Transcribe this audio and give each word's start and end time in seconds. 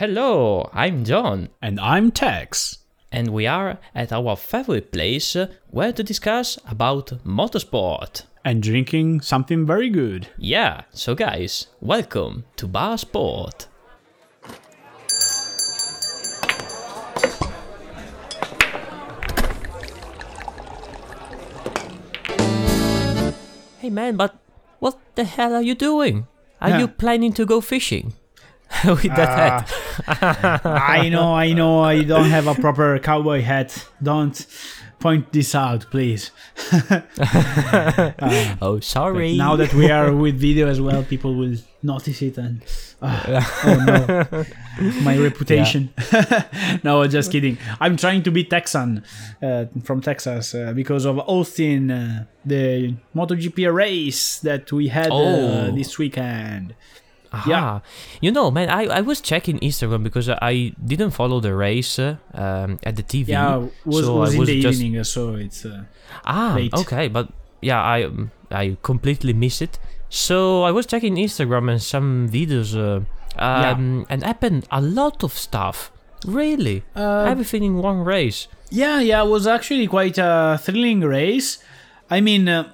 Hello, 0.00 0.70
I'm 0.72 1.04
John, 1.04 1.50
And 1.60 1.78
I'm 1.78 2.10
Tex. 2.10 2.78
and 3.12 3.28
we 3.34 3.46
are 3.46 3.78
at 3.94 4.10
our 4.14 4.34
favorite 4.34 4.92
place 4.92 5.36
uh, 5.36 5.48
where 5.68 5.92
to 5.92 6.02
discuss 6.02 6.58
about 6.66 7.22
motorsport. 7.22 8.22
And 8.42 8.62
drinking 8.62 9.20
something 9.20 9.66
very 9.66 9.90
good. 9.90 10.28
Yeah, 10.38 10.84
so 10.90 11.14
guys, 11.14 11.66
welcome 11.82 12.44
to 12.56 12.66
Bar 12.66 12.96
Sport. 12.96 13.66
Hey 23.80 23.88
man, 23.90 24.16
but 24.16 24.36
what 24.78 24.98
the 25.14 25.24
hell 25.24 25.54
are 25.54 25.62
you 25.62 25.74
doing? 25.74 26.26
Are 26.60 26.68
Yeah. 26.70 26.78
you 26.80 26.88
planning 26.88 27.32
to 27.34 27.46
go 27.46 27.60
fishing? 27.60 28.12
With 28.84 29.02
that 29.16 29.28
hat. 29.40 29.72
I 30.06 31.08
know, 31.10 31.34
I 31.34 31.52
know, 31.52 31.80
I 31.82 32.02
don't 32.02 32.30
have 32.30 32.46
a 32.46 32.54
proper 32.54 32.98
cowboy 32.98 33.42
hat. 33.42 33.86
Don't 34.02 34.46
point 34.98 35.32
this 35.32 35.54
out, 35.54 35.86
please. 35.90 36.30
Oh, 38.62 38.78
sorry. 38.80 39.36
Now 39.36 39.56
that 39.56 39.72
we 39.74 39.90
are 39.90 40.12
with 40.14 40.38
video 40.38 40.68
as 40.68 40.80
well, 40.80 41.02
people 41.02 41.34
will 41.34 41.56
notice 41.82 42.20
it 42.22 42.36
and. 42.38 42.62
ah, 43.02 43.62
oh 43.64 43.84
no. 43.86 44.44
My 45.02 45.16
reputation. 45.28 45.92
no, 46.84 47.06
just 47.06 47.32
kidding. 47.32 47.56
I'm 47.80 47.96
trying 47.96 48.22
to 48.24 48.30
be 48.30 48.44
Texan 48.44 49.02
uh, 49.42 49.64
from 49.84 50.00
Texas 50.02 50.54
uh, 50.54 50.72
because 50.74 51.06
of 51.06 51.18
Austin, 51.20 51.90
uh, 51.90 52.24
the 52.44 52.94
MotoGP 53.16 53.72
race 53.72 54.38
that 54.40 54.70
we 54.72 54.88
had 54.88 55.10
uh, 55.10 55.14
Oh. 55.14 55.70
this 55.74 55.98
weekend. 55.98 56.74
Aha. 57.32 57.48
Yeah. 57.50 57.80
You 58.20 58.32
know, 58.32 58.50
man, 58.50 58.68
I, 58.68 58.84
I 58.86 59.00
was 59.02 59.20
checking 59.20 59.58
Instagram 59.60 60.02
because 60.02 60.28
I 60.28 60.72
didn't 60.84 61.10
follow 61.12 61.38
the 61.40 61.54
race 61.54 61.98
uh, 61.98 62.16
um, 62.34 62.78
at 62.82 62.96
the 62.96 63.02
TV. 63.04 63.28
Yeah, 63.28 63.68
was, 63.84 64.04
so 64.04 64.16
was 64.16 64.30
I 64.30 64.32
in 64.34 64.38
was 64.40 64.48
the 64.48 64.60
just- 64.62 64.80
evening, 64.80 65.04
so 65.04 65.34
it's. 65.36 65.64
Uh, 65.64 65.84
Ah, 66.24 66.54
late. 66.56 66.74
okay, 66.74 67.06
but 67.08 67.28
yeah, 67.62 67.80
I 67.80 68.02
um, 68.04 68.32
I 68.50 68.76
completely 68.82 69.32
missed 69.32 69.62
it. 69.62 69.78
So 70.08 70.64
I 70.64 70.72
was 70.72 70.86
checking 70.86 71.14
Instagram 71.14 71.70
and 71.70 71.80
some 71.80 72.28
videos, 72.28 72.74
uh, 72.74 73.00
um, 73.38 74.06
and 74.10 74.24
happened 74.24 74.66
a 74.72 74.80
lot 74.80 75.22
of 75.22 75.32
stuff. 75.32 75.92
Really, 76.26 76.82
uh, 76.96 77.24
everything 77.30 77.62
in 77.62 77.78
one 77.78 78.00
race. 78.04 78.48
Yeah, 78.70 79.00
yeah, 79.00 79.22
it 79.22 79.28
was 79.28 79.46
actually 79.46 79.86
quite 79.86 80.18
a 80.18 80.58
thrilling 80.60 81.00
race. 81.00 81.62
I 82.10 82.20
mean, 82.20 82.48
uh, 82.48 82.72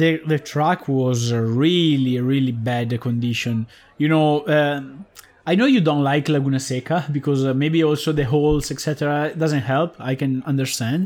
the 0.00 0.10
the 0.26 0.38
track 0.52 0.80
was 0.88 1.32
really 1.32 2.16
really 2.20 2.52
bad 2.52 2.88
condition. 3.00 3.66
You 3.98 4.08
know, 4.08 4.28
um, 4.48 5.06
I 5.46 5.54
know 5.58 5.66
you 5.66 5.80
don't 5.80 6.02
like 6.02 6.28
Laguna 6.28 6.58
Seca 6.58 6.98
because 7.12 7.44
uh, 7.44 7.54
maybe 7.54 7.84
also 7.84 8.10
the 8.12 8.24
holes 8.24 8.70
etc. 8.70 9.32
doesn't 9.42 9.62
help. 9.74 9.90
I 9.98 10.14
can 10.22 10.42
understand, 10.52 11.00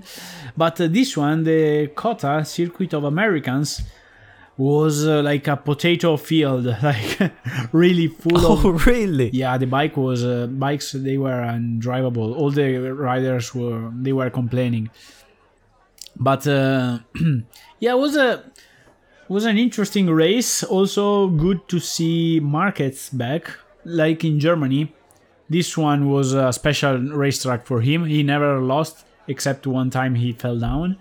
but 0.56 0.80
uh, 0.80 0.86
this 0.88 1.16
one, 1.16 1.44
the 1.44 1.88
Cota 1.94 2.44
Circuit 2.44 2.92
of 2.94 3.04
Americas, 3.04 3.82
was 4.56 5.06
uh, 5.06 5.22
like 5.22 5.46
a 5.48 5.56
potato 5.56 6.16
field, 6.16 6.64
like 6.82 7.32
really 7.72 8.08
full 8.08 8.38
of 8.52 8.64
Oh, 8.64 8.70
really? 8.86 9.30
yeah, 9.30 9.56
the 9.58 9.66
bike 9.66 9.96
was 9.96 10.24
uh, 10.24 10.46
bikes. 10.48 10.92
They 10.92 11.16
were 11.18 11.40
undrivable. 11.56 12.34
All 12.36 12.50
the 12.50 12.78
riders 12.94 13.54
were 13.54 13.90
they 13.94 14.12
were 14.12 14.30
complaining. 14.30 14.90
But 16.16 16.46
uh, 16.46 16.98
yeah, 17.80 17.92
it 17.92 17.98
was 17.98 18.16
a 18.16 18.42
was 19.28 19.44
an 19.44 19.58
interesting 19.58 20.06
race. 20.06 20.62
Also, 20.62 21.28
good 21.28 21.68
to 21.68 21.78
see 21.78 22.40
Marquez 22.40 23.10
back, 23.10 23.50
like 23.84 24.24
in 24.24 24.40
Germany. 24.40 24.92
This 25.50 25.76
one 25.76 26.10
was 26.10 26.34
a 26.34 26.52
special 26.52 26.98
racetrack 26.98 27.66
for 27.66 27.80
him. 27.80 28.04
He 28.04 28.22
never 28.22 28.60
lost 28.60 29.04
except 29.26 29.66
one 29.66 29.90
time 29.90 30.14
he 30.14 30.32
fell 30.32 30.58
down. 30.58 30.96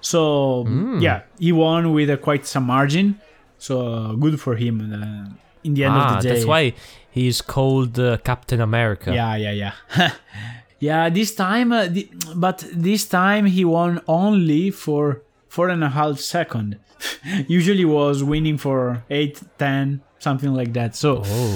So 0.00 0.66
yeah, 1.00 1.22
he 1.38 1.52
won 1.52 1.92
with 1.92 2.10
uh, 2.10 2.16
quite 2.16 2.46
some 2.46 2.64
margin. 2.64 3.20
So 3.58 3.86
uh, 3.86 4.12
good 4.12 4.40
for 4.40 4.56
him. 4.56 4.80
Uh, 4.80 5.34
in 5.64 5.74
the 5.74 5.84
end 5.84 5.94
ah, 5.94 6.16
of 6.16 6.22
the 6.22 6.28
day, 6.28 6.34
that's 6.34 6.46
why 6.46 6.74
he's 7.10 7.40
called 7.42 7.98
uh, 7.98 8.18
Captain 8.18 8.60
America. 8.60 9.12
yeah, 9.12 9.34
yeah, 9.34 9.72
yeah. 9.96 10.10
yeah, 10.78 11.08
this 11.08 11.34
time, 11.34 11.72
uh, 11.72 11.88
but 12.34 12.64
this 12.72 13.06
time 13.06 13.46
he 13.46 13.64
won 13.64 14.00
only 14.06 14.70
for 14.70 15.22
four 15.56 15.68
and 15.74 15.82
a 15.90 15.92
half 15.98 16.14
second. 16.36 16.68
Usually 17.60 17.84
was 17.98 18.16
winning 18.32 18.58
for 18.66 18.78
eight, 19.18 19.36
ten, 19.58 19.84
something 20.26 20.52
like 20.60 20.72
that. 20.78 20.90
So 21.02 21.10
Oh. 21.24 21.54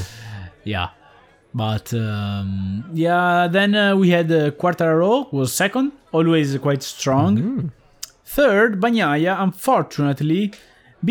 yeah, 0.75 0.89
but 1.65 1.87
um, 2.07 2.85
yeah. 3.07 3.49
Then 3.57 3.71
uh, 3.75 3.97
we 4.03 4.07
had 4.17 4.29
uh, 4.33 4.41
Quartararo 4.61 5.15
was 5.39 5.49
second, 5.65 5.93
always 6.13 6.49
quite 6.67 6.83
strong. 6.83 7.33
Third, 8.39 8.81
Bagnaia, 8.83 9.33
unfortunately, 9.47 10.53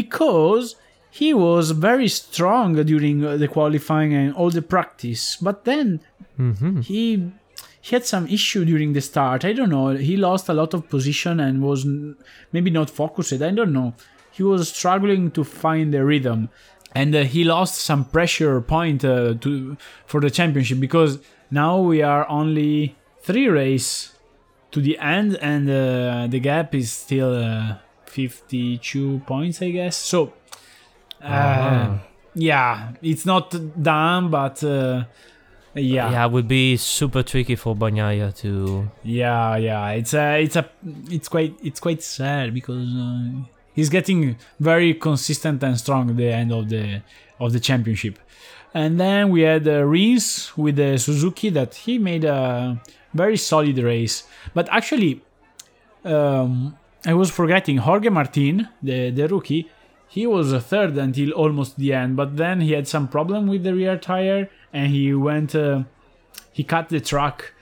because 0.02 0.76
he 1.20 1.34
was 1.34 1.72
very 1.90 2.08
strong 2.08 2.70
during 2.92 3.16
the 3.42 3.48
qualifying 3.48 4.12
and 4.14 4.34
all 4.40 4.52
the 4.60 4.62
practice, 4.76 5.24
but 5.48 5.66
then 5.66 5.88
Mm-hmm. 6.40 6.80
he 6.92 7.04
he 7.82 7.96
had 7.96 8.06
some 8.06 8.28
issue 8.28 8.66
during 8.66 8.94
the 8.94 9.02
start. 9.02 9.46
I 9.46 9.54
don't 9.54 9.70
know. 9.70 9.90
He 9.90 10.18
lost 10.18 10.50
a 10.50 10.54
lot 10.54 10.74
of 10.74 10.90
position 10.90 11.40
and 11.40 11.62
was 11.62 11.86
maybe 12.52 12.70
not 12.70 12.90
focused. 12.90 13.34
I 13.34 13.52
don't 13.52 13.74
know. 13.74 13.94
He 14.32 14.44
was 14.44 14.70
struggling 14.70 15.32
to 15.32 15.44
find 15.44 15.94
the 15.94 16.04
rhythm, 16.06 16.50
and 16.94 17.16
uh, 17.16 17.24
he 17.24 17.44
lost 17.44 17.76
some 17.82 18.06
pressure 18.06 18.60
point 18.62 19.04
uh, 19.06 19.34
to 19.42 19.78
for 20.06 20.20
the 20.22 20.30
championship 20.30 20.80
because 20.80 21.20
now 21.52 21.80
we 21.80 22.02
are 22.02 22.28
only 22.30 22.96
three 23.22 23.48
race 23.48 24.14
to 24.72 24.82
the 24.82 24.98
end, 25.00 25.38
and 25.42 25.70
uh, 25.70 26.28
the 26.28 26.40
gap 26.40 26.76
is 26.76 26.92
still 26.92 27.34
uh, 27.36 27.76
52 28.06 29.22
points, 29.26 29.62
I 29.62 29.72
guess. 29.72 29.96
So. 29.98 30.34
Uh, 31.22 31.28
Ah. 31.28 32.00
Yeah, 32.36 32.94
it's 33.02 33.26
not 33.26 33.54
done, 33.82 34.30
but 34.30 34.64
uh, 34.64 35.04
yeah, 35.76 36.12
Yeah, 36.12 36.26
it 36.26 36.32
would 36.32 36.48
be 36.48 36.78
super 36.78 37.24
tricky 37.24 37.56
for 37.56 37.76
Bagnaia 37.76 38.36
to. 38.38 38.90
yeah, 39.04 39.56
yeah. 39.58 39.90
It's 39.92 40.14
a, 40.14 40.42
it's 40.42 40.56
a, 40.56 40.70
it's 41.10 41.28
quite, 41.28 41.56
it's 41.64 41.80
quite 41.80 42.02
sad 42.04 42.54
because 42.54 42.88
uh, 42.96 43.30
he's 43.74 43.90
getting 43.90 44.38
very 44.60 44.94
consistent 44.94 45.64
and 45.64 45.78
strong 45.78 46.10
at 46.10 46.18
the 46.18 46.32
end 46.32 46.52
of 46.52 46.70
the 46.70 47.02
of 47.40 47.54
the 47.54 47.60
championship. 47.60 48.20
And 48.74 49.00
then 49.00 49.30
we 49.30 49.42
had 49.42 49.68
uh, 49.68 49.84
Rins 49.84 50.52
with 50.56 50.76
the 50.76 50.98
Suzuki 50.98 51.50
that 51.50 51.74
he 51.74 51.98
made 51.98 52.24
a 52.24 52.80
very 53.14 53.38
solid 53.38 53.78
race. 53.80 54.24
But 54.54 54.70
actually, 54.70 55.22
um, 56.06 56.78
I 57.06 57.14
was 57.14 57.32
forgetting 57.32 57.78
Jorge 57.78 58.10
Martin, 58.10 58.68
the 58.84 59.10
the 59.12 59.28
rookie. 59.28 59.70
He 60.10 60.26
was 60.26 60.52
a 60.52 60.60
third 60.60 60.98
until 60.98 61.32
almost 61.32 61.78
the 61.78 61.94
end, 61.94 62.16
but 62.16 62.36
then 62.38 62.62
he 62.62 62.72
had 62.74 62.88
some 62.88 63.08
problem 63.08 63.48
with 63.48 63.64
the 63.64 63.74
rear 63.76 63.98
tire 63.98 64.50
and 64.74 64.92
he 64.92 65.14
went. 65.14 65.54
Uh, 65.56 65.84
he 66.52 66.64
cut 66.64 66.90
the 66.90 67.00
track 67.00 67.54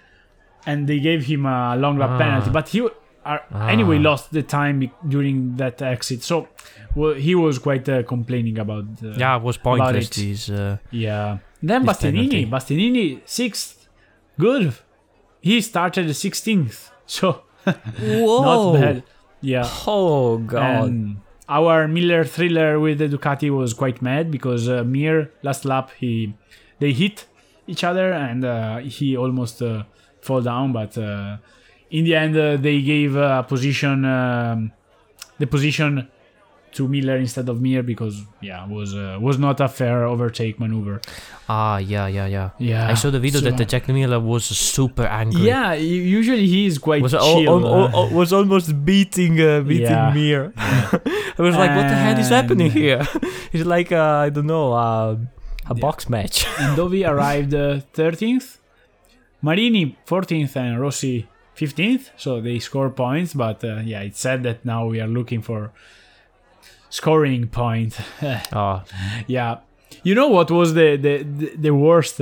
and 0.66 0.88
they 0.88 1.00
gave 1.00 1.26
him 1.26 1.46
a 1.46 1.76
long 1.76 1.98
lap 1.98 2.12
Ah. 2.12 2.18
penalty. 2.18 2.50
But 2.52 2.70
he 2.70 2.80
uh, 3.26 3.38
anyway 3.74 3.98
Ah. 3.98 4.10
lost 4.10 4.32
the 4.32 4.44
time 4.44 4.90
during 5.08 5.58
that 5.58 5.82
exit. 5.82 6.24
So 6.24 6.48
well, 6.96 7.16
he 7.16 7.36
was 7.36 7.60
quite 7.60 7.88
uh, 7.90 8.04
complaining 8.04 8.58
about. 8.60 8.86
Uh, 9.04 9.14
Yeah, 9.18 9.36
it 9.38 9.44
was 9.44 9.58
pointless. 9.58 10.10
These. 10.10 10.50
Uh, 10.50 10.78
yeah. 10.92 11.38
Then 11.62 11.86
Bastianini. 11.86 12.50
Bastianini 12.50 13.20
sixth, 13.26 13.88
good. 14.40 14.74
He 15.42 15.60
started 15.62 16.14
sixteenth, 16.16 16.92
so 17.06 17.42
whoa! 17.66 18.42
not 18.50 18.74
bad. 18.82 19.04
Yeah. 19.42 19.68
Oh 19.86 20.38
god. 20.38 20.64
And 20.90 21.18
our 21.50 21.88
Miller 21.88 22.24
thriller 22.24 22.80
with 22.80 23.00
the 23.00 23.08
Ducati 23.08 23.50
was 23.50 23.74
quite 23.74 24.02
mad 24.02 24.32
because 24.32 24.68
uh, 24.70 24.84
Mir 24.84 25.32
last 25.44 25.66
lap 25.66 25.92
he 25.98 26.36
they 26.80 26.92
hit 26.94 27.26
each 27.68 27.84
other 27.84 28.12
and 28.12 28.46
uh, 28.46 28.78
he 28.78 29.16
almost 29.18 29.62
uh, 29.62 29.84
fall 30.22 30.42
down, 30.42 30.74
but 30.74 30.98
uh, 30.98 31.38
in 31.90 32.04
the 32.04 32.16
end 32.16 32.38
uh, 32.38 32.58
they 32.58 32.82
gave 32.82 33.16
a 33.16 33.46
position 33.48 34.06
um, 34.06 34.72
the 35.40 35.48
position 35.48 36.08
to 36.78 36.88
Miller 36.88 37.18
instead 37.18 37.48
of 37.50 37.60
Mir 37.66 37.82
because 37.84 38.16
yeah 38.42 38.62
was 38.68 38.94
uh, 38.96 39.18
was 39.28 39.38
not 39.46 39.60
a 39.60 39.68
fair 39.68 39.98
overtake 40.14 40.60
maneuver. 40.60 41.02
Ah, 41.50 41.78
yeah, 41.78 42.08
yeah, 42.18 42.28
yeah. 42.28 42.50
Yeah, 42.60 42.92
I 42.92 42.94
saw 43.02 43.10
the 43.10 43.20
video 43.20 43.40
that 43.42 43.56
the 43.58 43.66
Jack 43.66 43.88
Miller 43.88 44.20
was 44.20 44.44
super 44.46 45.06
angry. 45.22 45.42
Yeah, 45.48 45.74
usually 46.18 46.46
he 46.46 46.66
is 46.72 46.78
quite 46.78 47.02
Was, 47.02 47.14
chill. 47.14 47.48
al- 47.54 47.66
al- 47.66 47.84
uh, 47.86 48.00
al- 48.00 48.10
was 48.20 48.34
almost 48.34 48.68
beating 48.86 49.40
uh, 49.40 49.62
beating 49.62 49.98
Yeah. 50.02 50.14
Mir. 50.14 50.42
I 50.58 51.42
was 51.48 51.56
like, 51.56 51.74
what 51.78 51.88
the 51.92 51.96
hell 52.06 52.20
is 52.20 52.30
happening 52.30 52.72
here? 52.72 53.02
it's 53.54 53.66
like 53.66 53.92
uh, 53.92 54.26
I 54.26 54.30
don't 54.30 54.48
know, 54.48 54.74
uh, 54.74 55.16
a 55.70 55.76
box 55.76 56.10
match. 56.10 56.46
and 56.60 56.78
Dovi 56.78 57.02
arrived 57.08 57.54
uh, 57.54 57.80
13th, 57.94 58.58
Marini 59.42 59.98
14th, 60.06 60.56
and 60.56 60.80
Rossi 60.82 61.28
15th. 61.56 62.10
So 62.18 62.42
they 62.42 62.60
score 62.60 62.90
points, 62.90 63.34
but 63.34 63.64
uh, 63.64 63.82
yeah, 63.86 64.02
it's 64.02 64.20
sad 64.20 64.44
that 64.44 64.66
now 64.66 64.86
we 64.88 65.00
are 65.00 65.08
looking 65.20 65.42
for 65.42 65.72
scoring 66.90 67.48
point. 67.48 68.00
oh, 68.54 68.84
yeah, 69.28 69.60
you 70.04 70.16
know 70.16 70.28
what 70.28 70.52
was 70.52 70.74
the 70.74 70.98
the, 70.98 71.24
the, 71.56 71.74
worst 71.74 72.22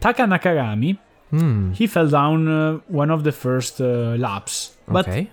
Taka 0.00 0.22
Nakagami, 0.22 0.98
Hmm. 1.30 1.72
he 1.72 1.86
fell 1.86 2.08
down 2.08 2.46
uh, 2.48 2.78
one 2.86 3.10
of 3.10 3.24
the 3.24 3.32
first 3.32 3.80
uh, 3.80 4.14
laps, 4.16 4.76
but 4.86 5.08
okay. 5.08 5.30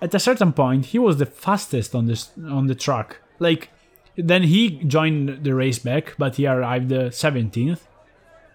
at 0.00 0.14
a 0.14 0.18
certain 0.20 0.52
point 0.52 0.86
he 0.86 0.98
was 0.98 1.16
the 1.16 1.26
fastest 1.26 1.94
on 1.94 2.06
this 2.06 2.30
on 2.48 2.66
the 2.66 2.74
track. 2.74 3.16
Like 3.40 3.70
then 4.16 4.42
he 4.44 4.70
joined 4.86 5.42
the 5.42 5.54
race 5.54 5.78
back, 5.78 6.14
but 6.18 6.36
he 6.36 6.46
arrived 6.46 6.92
uh, 6.92 7.10
17th. 7.10 7.80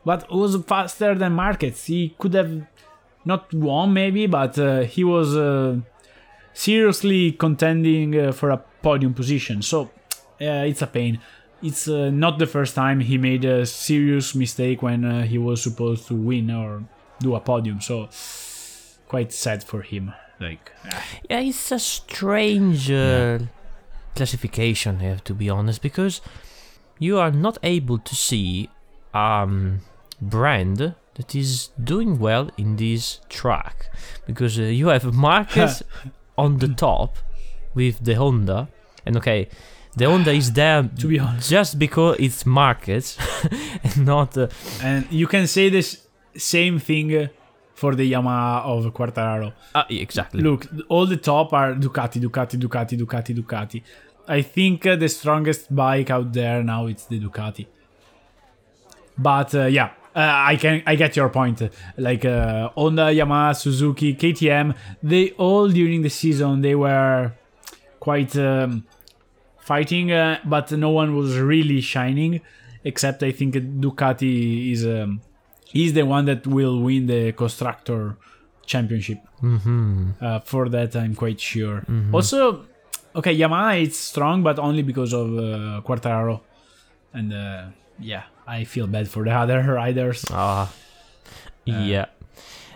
But 0.06 0.32
was 0.32 0.56
faster 0.64 1.16
than 1.16 1.34
Marquez. 1.34 1.86
He 1.86 2.16
could 2.18 2.34
have 2.34 2.66
not 3.26 3.54
won 3.54 3.92
maybe, 3.94 4.26
but 4.28 4.58
uh, 4.58 4.82
he 4.82 5.04
was 5.04 5.36
uh, 5.36 5.80
seriously 6.58 7.32
contending 7.32 8.18
uh, 8.18 8.32
for 8.32 8.50
a 8.50 8.58
podium 8.82 9.14
position. 9.14 9.62
So 9.62 9.92
it's 10.40 10.82
a 10.82 10.88
pain. 10.88 11.20
It's 11.62 11.88
uh, 11.88 12.10
not 12.10 12.40
the 12.40 12.48
first 12.48 12.76
time 12.76 13.00
he 13.00 13.18
made 13.18 13.46
a 13.46 13.66
serious 13.66 14.36
mistake 14.36 14.82
when 14.82 15.06
uh, 15.06 15.24
he 15.24 15.38
was 15.38 15.62
supposed 15.62 16.08
to 16.08 16.16
win 16.16 16.50
or 16.52 16.84
do 17.20 17.36
a 17.36 17.40
podium. 17.40 17.80
So 17.82 18.10
quite 19.08 19.32
sad 19.32 19.64
for 19.64 19.82
him. 19.82 20.14
Like 20.40 20.72
ah. 20.86 21.04
Yeah, 21.30 21.40
it's 21.40 21.72
a 21.72 21.80
strange 21.80 22.92
uh, 22.92 23.40
classification, 24.16 24.98
I 25.02 25.06
have 25.06 25.24
to 25.26 25.34
be 25.34 25.50
honest, 25.50 25.82
because 25.82 26.22
you 27.00 27.20
are 27.20 27.32
not 27.32 27.58
able 27.64 28.00
to 28.00 28.16
see 28.16 28.70
um 29.14 29.82
brand 30.22 30.96
that 31.18 31.36
is 31.36 31.70
doing 31.84 32.20
well 32.20 32.50
in 32.58 32.76
this 32.76 33.20
track 33.30 33.90
because 34.28 34.60
uh, 34.60 34.64
you 34.64 34.88
have 34.88 35.14
Marquez 35.28 35.84
on 36.38 36.58
the 36.58 36.68
top 36.68 37.18
with 37.76 38.04
the 38.04 38.14
Honda, 38.16 38.68
and 39.06 39.18
okay, 39.18 39.48
the 39.96 40.06
Honda 40.06 40.32
is 40.32 40.52
there 40.52 40.84
to 41.00 41.08
be 41.08 41.20
honest. 41.20 41.50
just 41.50 41.80
because 41.80 42.16
it's 42.20 42.46
Marquez 42.46 43.18
and 43.84 44.06
not. 44.06 44.38
Uh, 44.38 44.48
And 44.84 45.06
you 45.12 45.28
can 45.28 45.48
say 45.48 45.70
this 45.70 46.08
same 46.36 46.80
thing 46.80 47.30
for 47.74 47.96
the 47.96 48.12
Yamaha 48.12 48.64
of 48.66 48.94
Quartararo. 48.94 49.54
uh, 49.76 49.84
exactly. 49.90 50.42
Look, 50.42 50.68
all 50.90 51.06
the 51.06 51.18
top 51.18 51.54
are 51.54 51.74
Ducati, 51.76 52.20
Ducati, 52.22 52.58
Ducati, 52.60 52.98
Ducati, 52.98 53.34
Ducati. 53.36 53.82
I 54.28 54.42
think 54.42 54.86
uh, 54.86 54.96
the 54.96 55.08
strongest 55.10 55.74
bike 55.76 56.10
out 56.10 56.34
there 56.34 56.64
now 56.64 56.88
it's 56.88 57.06
the 57.06 57.20
Ducati. 57.20 57.66
But 59.18 59.54
uh, 59.56 59.66
yeah, 59.66 59.92
I 60.20 60.56
can 60.58 60.82
I 60.86 60.96
get 60.96 61.16
your 61.16 61.30
point. 61.30 61.62
Like 61.98 62.26
uh, 62.26 62.70
Honda, 62.70 63.12
Yamaha, 63.14 63.56
Suzuki, 63.56 64.16
KTM, 64.16 64.76
they 65.04 65.32
all 65.32 65.68
during 65.70 66.02
the 66.02 66.10
season 66.10 66.62
they 66.62 66.76
were 66.76 67.34
quite 68.00 68.36
um, 68.38 68.86
fighting, 69.60 70.12
uh, 70.12 70.40
but 70.46 70.72
no 70.72 70.90
one 70.90 71.16
was 71.16 71.38
really 71.38 71.82
shining. 71.82 72.42
Except 72.84 73.22
I 73.22 73.32
think 73.32 73.54
Ducati 73.56 74.72
is 74.72 74.86
um, 74.86 75.22
is 75.74 75.94
the 75.94 76.04
one 76.04 76.26
that 76.26 76.48
will 76.48 76.80
win 76.82 77.06
the 77.08 77.32
constructor 77.34 78.18
championship. 78.66 79.20
hmm 79.40 80.12
Uh, 80.22 80.40
for 80.40 80.70
that, 80.70 80.96
I'm 80.96 81.16
quite 81.16 81.40
sure. 81.40 81.84
Also, 82.14 82.66
okay, 83.16 83.36
Yamaha 83.38 83.82
is 83.82 83.98
strong, 84.00 84.42
but 84.44 84.58
only 84.58 84.84
because 84.84 85.14
of 85.14 85.28
uh, 85.38 85.82
Quartararo, 85.86 86.42
and 87.14 87.34
uh, 87.34 87.64
yeah, 88.00 88.24
I 88.48 88.64
feel 88.64 88.88
bad 88.88 89.08
for 89.10 89.24
the 89.26 89.32
other 89.32 89.62
riders. 89.62 90.26
Ah, 90.32 90.72
yeah. 91.66 92.06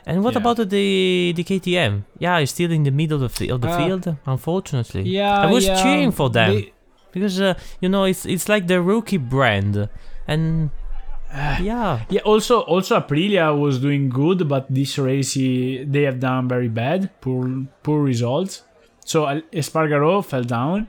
And 0.05 0.23
what 0.23 0.33
yeah. 0.33 0.39
about 0.41 0.57
the 0.57 1.33
the 1.35 1.43
KTM? 1.43 2.03
Yeah, 2.19 2.37
it's 2.39 2.51
still 2.51 2.71
in 2.71 2.83
the 2.83 2.91
middle 2.91 3.23
of 3.23 3.35
the, 3.37 3.49
of 3.51 3.61
the 3.61 3.69
Uh, 3.69 3.77
field, 3.77 4.15
unfortunately. 4.25 5.03
Yeah, 5.03 5.39
I 5.39 5.51
was 5.51 5.65
yeah, 5.65 5.81
cheering 5.81 6.11
for 6.11 6.29
them 6.29 6.53
they- 6.53 6.73
because 7.13 7.39
uh, 7.39 7.53
you 7.79 7.89
know 7.89 8.03
it's 8.05 8.25
it's 8.25 8.49
like 8.49 8.67
the 8.67 8.81
rookie 8.81 9.17
brand, 9.21 9.87
and 10.27 10.69
yeah, 11.61 12.01
yeah, 12.09 12.21
also 12.25 12.61
also 12.61 12.99
Aprilia 12.99 13.55
was 13.57 13.79
doing 13.79 14.09
good, 14.09 14.47
but 14.49 14.65
this 14.69 14.97
race 14.97 15.33
he, 15.33 15.83
they 15.85 16.03
have 16.03 16.19
done 16.19 16.47
very 16.47 16.67
bad, 16.67 17.09
poor 17.21 17.47
poor 17.83 18.01
results. 18.03 18.63
So 19.05 19.25
Espargaro 19.53 20.23
fell 20.25 20.43
down, 20.43 20.87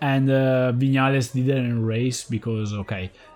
and 0.00 0.30
uh, 0.30 0.72
Vinales 0.74 1.32
didn't 1.32 1.84
race 1.84 2.24
because 2.24 2.72
okay, 2.82 3.10
uh, 3.12 3.29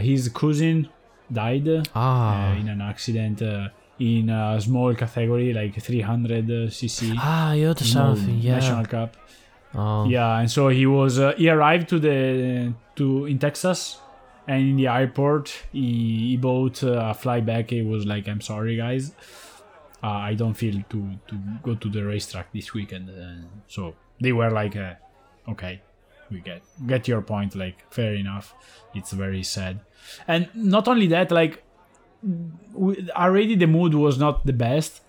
his 0.00 0.28
cousin 0.28 0.88
died. 1.32 1.68
ah, 1.94 2.50
uh, 2.50 2.54
in 2.60 2.68
an 2.68 2.80
accident 2.80 3.42
uh, 3.42 3.68
in 3.98 4.28
a 4.30 4.60
small 4.60 4.94
category 4.94 5.52
like 5.52 5.80
300 5.80 6.46
cc 6.70 7.14
ah, 7.18 7.52
you 7.52 7.66
heard 7.68 7.78
something, 7.78 8.38
yeah. 8.38 8.54
national 8.56 8.84
cup. 8.84 9.16
Oh, 9.74 10.04
yeah 10.08 10.38
and 10.38 10.50
so 10.50 10.68
he 10.68 10.86
was 10.86 11.18
uh, 11.18 11.32
he 11.36 11.48
arrived 11.48 11.88
to 11.88 11.98
the 11.98 12.72
to 12.94 13.26
in 13.26 13.38
texas 13.38 13.98
and 14.46 14.62
in 14.70 14.76
the 14.76 14.86
airport 14.86 15.48
he, 15.72 16.28
he 16.30 16.36
bought 16.36 16.82
uh, 16.84 17.12
a 17.12 17.14
flyback 17.14 17.70
he 17.70 17.82
was 17.82 18.06
like 18.06 18.28
i'm 18.28 18.40
sorry 18.40 18.76
guys. 18.76 19.12
Uh, 20.02 20.30
i 20.30 20.34
don't 20.34 20.54
feel 20.54 20.76
to 20.88 21.10
to 21.26 21.34
go 21.62 21.74
to 21.74 21.88
the 21.88 22.02
racetrack 22.04 22.52
this 22.52 22.72
weekend. 22.74 23.10
Uh, 23.10 23.46
so 23.66 23.94
they 24.20 24.32
were 24.32 24.50
like 24.50 24.76
uh, 24.76 24.94
okay 25.48 25.80
we 26.30 26.40
get 26.40 26.62
get 26.86 27.08
your 27.08 27.22
point 27.22 27.54
like 27.54 27.90
fair 27.92 28.14
enough. 28.14 28.54
It's 28.94 29.12
very 29.12 29.42
sad. 29.42 29.80
And 30.26 30.48
not 30.54 30.88
only 30.88 31.06
that 31.08 31.30
like 31.30 31.62
we, 32.74 33.08
already 33.10 33.54
the 33.54 33.66
mood 33.66 33.94
was 33.94 34.18
not 34.18 34.46
the 34.46 34.52
best. 34.52 35.02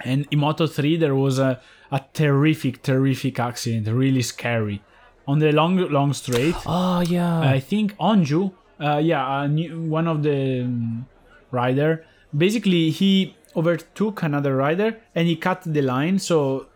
And 0.00 0.26
in 0.30 0.40
moto 0.40 0.66
3 0.66 0.96
there 0.96 1.14
was 1.14 1.38
a, 1.38 1.60
a 1.90 2.00
terrific 2.12 2.82
terrific 2.82 3.38
accident 3.38 3.88
really 3.88 4.22
scary. 4.22 4.82
On 5.26 5.38
the 5.38 5.52
long 5.52 5.78
long 5.90 6.12
straight 6.12 6.54
oh 6.66 7.00
yeah. 7.00 7.40
i 7.40 7.58
think 7.58 7.96
Öncü 7.96 8.52
uh, 8.78 8.98
yeah 8.98 9.46
new, 9.46 9.80
one 9.88 10.06
of 10.06 10.22
the 10.22 10.60
um, 10.60 11.06
rider 11.50 12.04
basically 12.36 12.90
he 12.90 13.34
overtook 13.56 14.22
another 14.22 14.54
rider 14.54 15.00
and 15.14 15.26
he 15.26 15.36
cut 15.36 15.62
the 15.64 15.80
line 15.80 16.18
so 16.18 16.66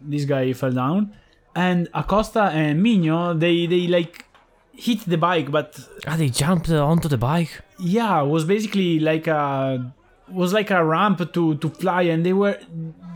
this 0.00 0.24
guy 0.24 0.52
fell 0.52 0.72
down 0.72 1.14
and 1.54 1.88
acosta 1.94 2.42
and 2.42 2.84
Migno 2.84 3.38
they 3.38 3.66
they 3.66 3.86
like 3.86 4.26
hit 4.72 5.00
the 5.06 5.16
bike 5.16 5.50
but 5.50 5.78
ah, 6.06 6.16
they 6.16 6.28
jumped 6.28 6.68
uh, 6.70 6.84
onto 6.84 7.08
the 7.08 7.18
bike. 7.18 7.62
yeah 7.78 8.22
it 8.22 8.26
was 8.26 8.44
basically 8.44 8.98
like 8.98 9.26
a 9.26 9.94
was 10.28 10.52
like 10.52 10.70
a 10.70 10.84
ramp 10.84 11.32
to 11.32 11.56
to 11.56 11.68
fly 11.68 12.02
and 12.02 12.24
they 12.24 12.32
were 12.32 12.58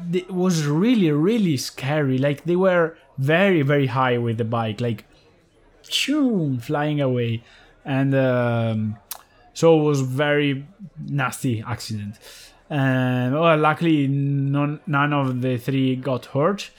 they, 0.09 0.21
it 0.21 0.31
was 0.31 0.67
really 0.67 1.11
really 1.11 1.57
scary. 1.57 2.19
Like 2.19 2.45
they 2.45 2.57
were 2.57 2.97
very 3.19 3.63
very 3.63 3.87
high 3.87 4.19
with 4.19 4.39
the 4.39 4.45
bike 4.45 4.81
like 4.81 5.05
shoo, 5.89 6.59
flying 6.61 7.01
away. 7.01 7.43
And 7.85 8.15
um, 8.15 8.99
so 9.55 9.81
it 9.81 9.83
was 9.83 10.03
very 10.03 10.67
nasty 10.99 11.63
accident. 11.67 12.19
And 12.71 13.35
well 13.35 13.57
luckily 13.57 14.07
none, 14.07 14.81
none 14.87 15.13
of 15.13 15.41
the 15.41 15.57
three 15.57 15.97
got 15.97 16.27
hurt 16.27 16.71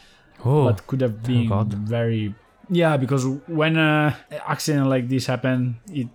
Oh, 0.46 0.65
but 0.65 0.88
could 0.88 1.01
have 1.01 1.24
been 1.24 1.48
God. 1.48 1.74
very 1.74 2.34
yeah 2.69 2.98
because 2.98 3.25
when 3.48 3.77
a 3.77 4.15
accident 4.48 4.88
like 4.88 5.10
this 5.10 5.25
happen 5.25 5.79
it 5.91 6.08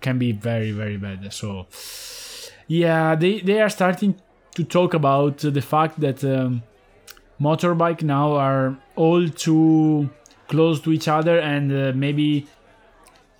can 0.00 0.18
be 0.18 0.32
very 0.32 0.70
very 0.70 0.96
bad 0.96 1.32
so 1.32 1.66
yeah 2.66 3.14
they 3.14 3.40
they 3.40 3.60
are 3.60 3.68
starting 3.68 4.14
to 4.54 4.64
talk 4.64 4.94
about 4.94 5.38
the 5.38 5.60
fact 5.60 6.00
that 6.00 6.22
um, 6.24 6.62
motorbike 7.40 8.02
now 8.02 8.32
are 8.34 8.76
all 8.96 9.28
too 9.28 10.08
close 10.48 10.80
to 10.80 10.92
each 10.92 11.08
other 11.08 11.38
and 11.38 11.72
uh, 11.72 11.92
maybe 11.94 12.46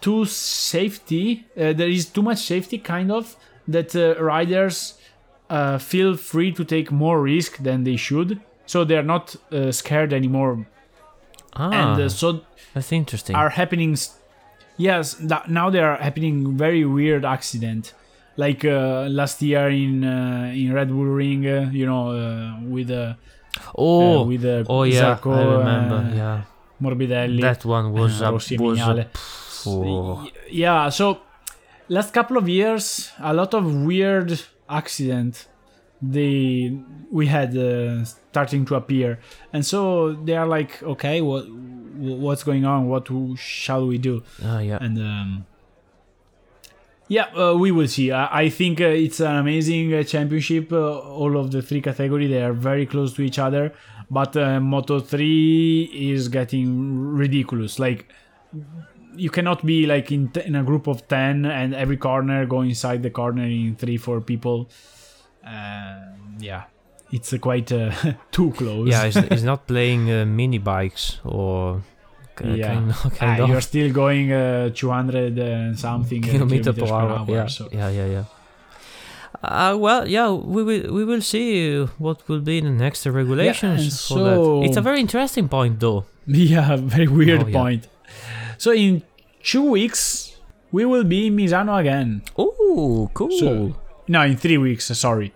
too 0.01 0.25
safety 0.25 1.47
uh, 1.57 1.73
there 1.73 1.89
is 1.89 2.07
too 2.07 2.23
much 2.23 2.39
safety 2.39 2.79
kind 2.79 3.11
of 3.11 3.37
that 3.67 3.95
uh, 3.95 4.21
riders 4.23 4.95
uh, 5.51 5.79
feel 5.79 6.17
free 6.17 6.53
to 6.53 6.65
take 6.65 6.91
more 6.93 7.23
risk 7.23 7.59
than 7.59 7.85
they 7.85 7.97
should 7.97 8.41
so 8.69 8.85
they're 8.85 9.09
not 9.15 9.35
uh, 9.51 9.73
scared 9.73 10.13
anymore 10.13 10.67
ah, 11.55 11.71
and 11.73 12.03
uh, 12.03 12.09
so 12.09 12.41
that's 12.75 12.93
interesting. 12.93 13.35
are 13.35 13.49
happening 13.61 13.97
yes 14.77 15.15
that 15.15 15.49
now 15.51 15.71
they 15.71 15.81
are 15.81 15.97
happening 15.97 16.57
very 16.57 16.85
weird 16.85 17.25
accident 17.25 17.95
like 18.37 18.65
uh, 18.65 19.09
last 19.11 19.43
year 19.43 19.69
in 19.69 20.05
uh, 20.05 20.53
in 20.55 20.73
red 20.73 20.89
bull 20.89 21.11
ring 21.21 21.47
uh, 21.47 21.71
you 21.73 21.87
know 21.87 22.05
uh, 22.11 22.61
with 22.75 22.91
uh, 22.91 23.15
oh, 23.75 24.25
with 24.25 24.45
uh, 24.45 24.65
oh 24.69 24.85
yeah, 24.85 25.01
Zarco, 25.01 25.33
I 25.35 25.59
remember. 25.59 26.01
yeah, 26.15 26.43
morbidelli 26.81 27.41
that 27.41 27.65
one 27.65 27.93
was 27.93 28.23
uh, 28.23 28.27
a 28.27 28.33
Rossi 28.33 28.57
was 28.59 28.79
a, 28.79 29.09
oh. 29.67 30.29
Yeah 30.51 30.91
so 30.91 31.19
last 31.89 32.13
couple 32.13 32.37
of 32.37 32.47
years 32.49 33.11
a 33.19 33.33
lot 33.33 33.55
of 33.55 33.65
weird 33.91 34.39
accident 34.69 35.49
they 36.01 36.79
we 37.11 37.27
had 37.27 37.57
uh, 37.57 38.05
starting 38.05 38.65
to 38.67 38.75
appear. 38.75 39.19
And 39.53 39.65
so 39.65 40.13
they 40.13 40.37
are 40.37 40.47
like 40.47 40.83
okay 40.83 41.21
what 41.21 41.47
what's 41.51 42.45
going 42.45 42.65
on? 42.65 42.89
What 42.89 43.09
shall 43.37 43.87
we 43.87 43.99
do? 43.99 44.23
Ah, 44.45 44.61
yeah. 44.61 44.79
and 44.81 44.99
um, 44.99 45.47
yeah 47.09 47.27
uh, 47.37 47.55
we 47.55 47.71
will 47.71 47.89
see. 47.89 48.13
I, 48.13 48.43
I 48.43 48.49
think 48.49 48.81
uh, 48.81 48.85
it's 48.85 49.21
an 49.21 49.37
amazing 49.37 49.95
uh, 49.95 50.03
championship 50.03 50.73
uh, 50.73 50.99
all 50.99 51.37
of 51.37 51.51
the 51.51 51.63
three 51.63 51.81
category. 51.81 52.27
They 52.27 52.43
are 52.43 52.53
very 52.53 52.87
close 52.87 53.15
to 53.15 53.23
each 53.23 53.39
other. 53.39 53.73
But 54.11 54.37
uh, 54.39 54.59
moto 54.59 55.01
3 55.01 55.91
is 55.93 56.29
getting 56.29 56.99
ridiculous. 57.15 57.79
Like 57.79 58.07
you 59.17 59.31
cannot 59.31 59.67
be 59.67 59.85
like 59.87 60.11
in 60.11 60.29
t- 60.29 60.43
in 60.45 60.55
a 60.55 60.63
group 60.63 60.87
of 60.87 61.07
ten 61.09 61.45
and 61.45 61.75
every 61.75 61.97
corner 61.97 62.47
go 62.47 62.63
inside 62.63 63.03
the 63.03 63.11
corner 63.11 63.45
in 63.45 63.77
three 63.77 63.97
four 63.97 64.21
people. 64.21 64.71
Uh, 65.49 65.95
yeah, 66.39 66.65
it's 67.13 67.33
uh, 67.33 67.39
quite 67.39 67.71
uh, 67.73 67.91
too 68.31 68.51
close. 68.53 68.89
Yeah, 68.89 69.05
he's, 69.07 69.15
he's 69.33 69.45
not 69.45 69.67
playing 69.67 70.11
uh, 70.11 70.27
mini 70.27 70.59
bikes 70.59 71.19
or 71.25 71.83
uh, 72.45 72.49
Yeah. 72.49 72.75
kind, 72.75 72.91
of- 72.91 73.05
Ah, 73.07 73.11
kind 73.11 73.41
of 73.43 73.49
you're 73.49 73.61
still 73.63 73.93
going 73.93 74.33
uh, 74.33 74.71
200 74.75 75.39
and 75.39 75.79
something 75.79 76.23
kilometer 76.23 76.73
per 76.73 76.87
kilometers 76.87 76.91
hour. 76.93 77.27
yeah, 77.37 77.47
so 77.47 77.69
yeah, 77.73 77.89
yeah, 77.91 78.07
yeah. 78.07 78.25
Uh, 79.43 79.77
well, 79.79 80.09
yeah, 80.09 80.31
we 80.31 80.63
will 80.65 80.93
we 80.93 81.05
will 81.05 81.21
see 81.21 81.85
what 81.99 82.27
will 82.29 82.41
be 82.41 82.61
the 82.61 82.71
next 82.71 83.07
regulations 83.07 83.83
and 83.83 83.93
for 83.93 84.19
that. 84.25 84.67
It's 84.69 84.77
a 84.77 84.81
very 84.81 85.01
interesting 85.01 85.49
point, 85.49 85.79
though. 85.81 86.05
yeah, 86.27 86.77
very 86.77 87.07
weird 87.09 87.43
Oh, 87.45 87.47
yeah. 87.47 87.59
point. 87.61 87.89
So 88.57 88.73
in 88.73 89.03
two 89.43 89.63
weeks 89.71 90.37
we 90.73 90.85
will 90.85 91.05
be 91.05 91.27
in 91.29 91.37
Misano 91.37 91.79
again. 91.79 92.23
Oh, 92.37 93.11
cool. 93.15 93.31
So- 93.39 93.77
No, 94.09 94.23
in 94.23 94.37
three 94.39 94.57
weeks. 94.57 94.87
Sorry, 94.99 95.33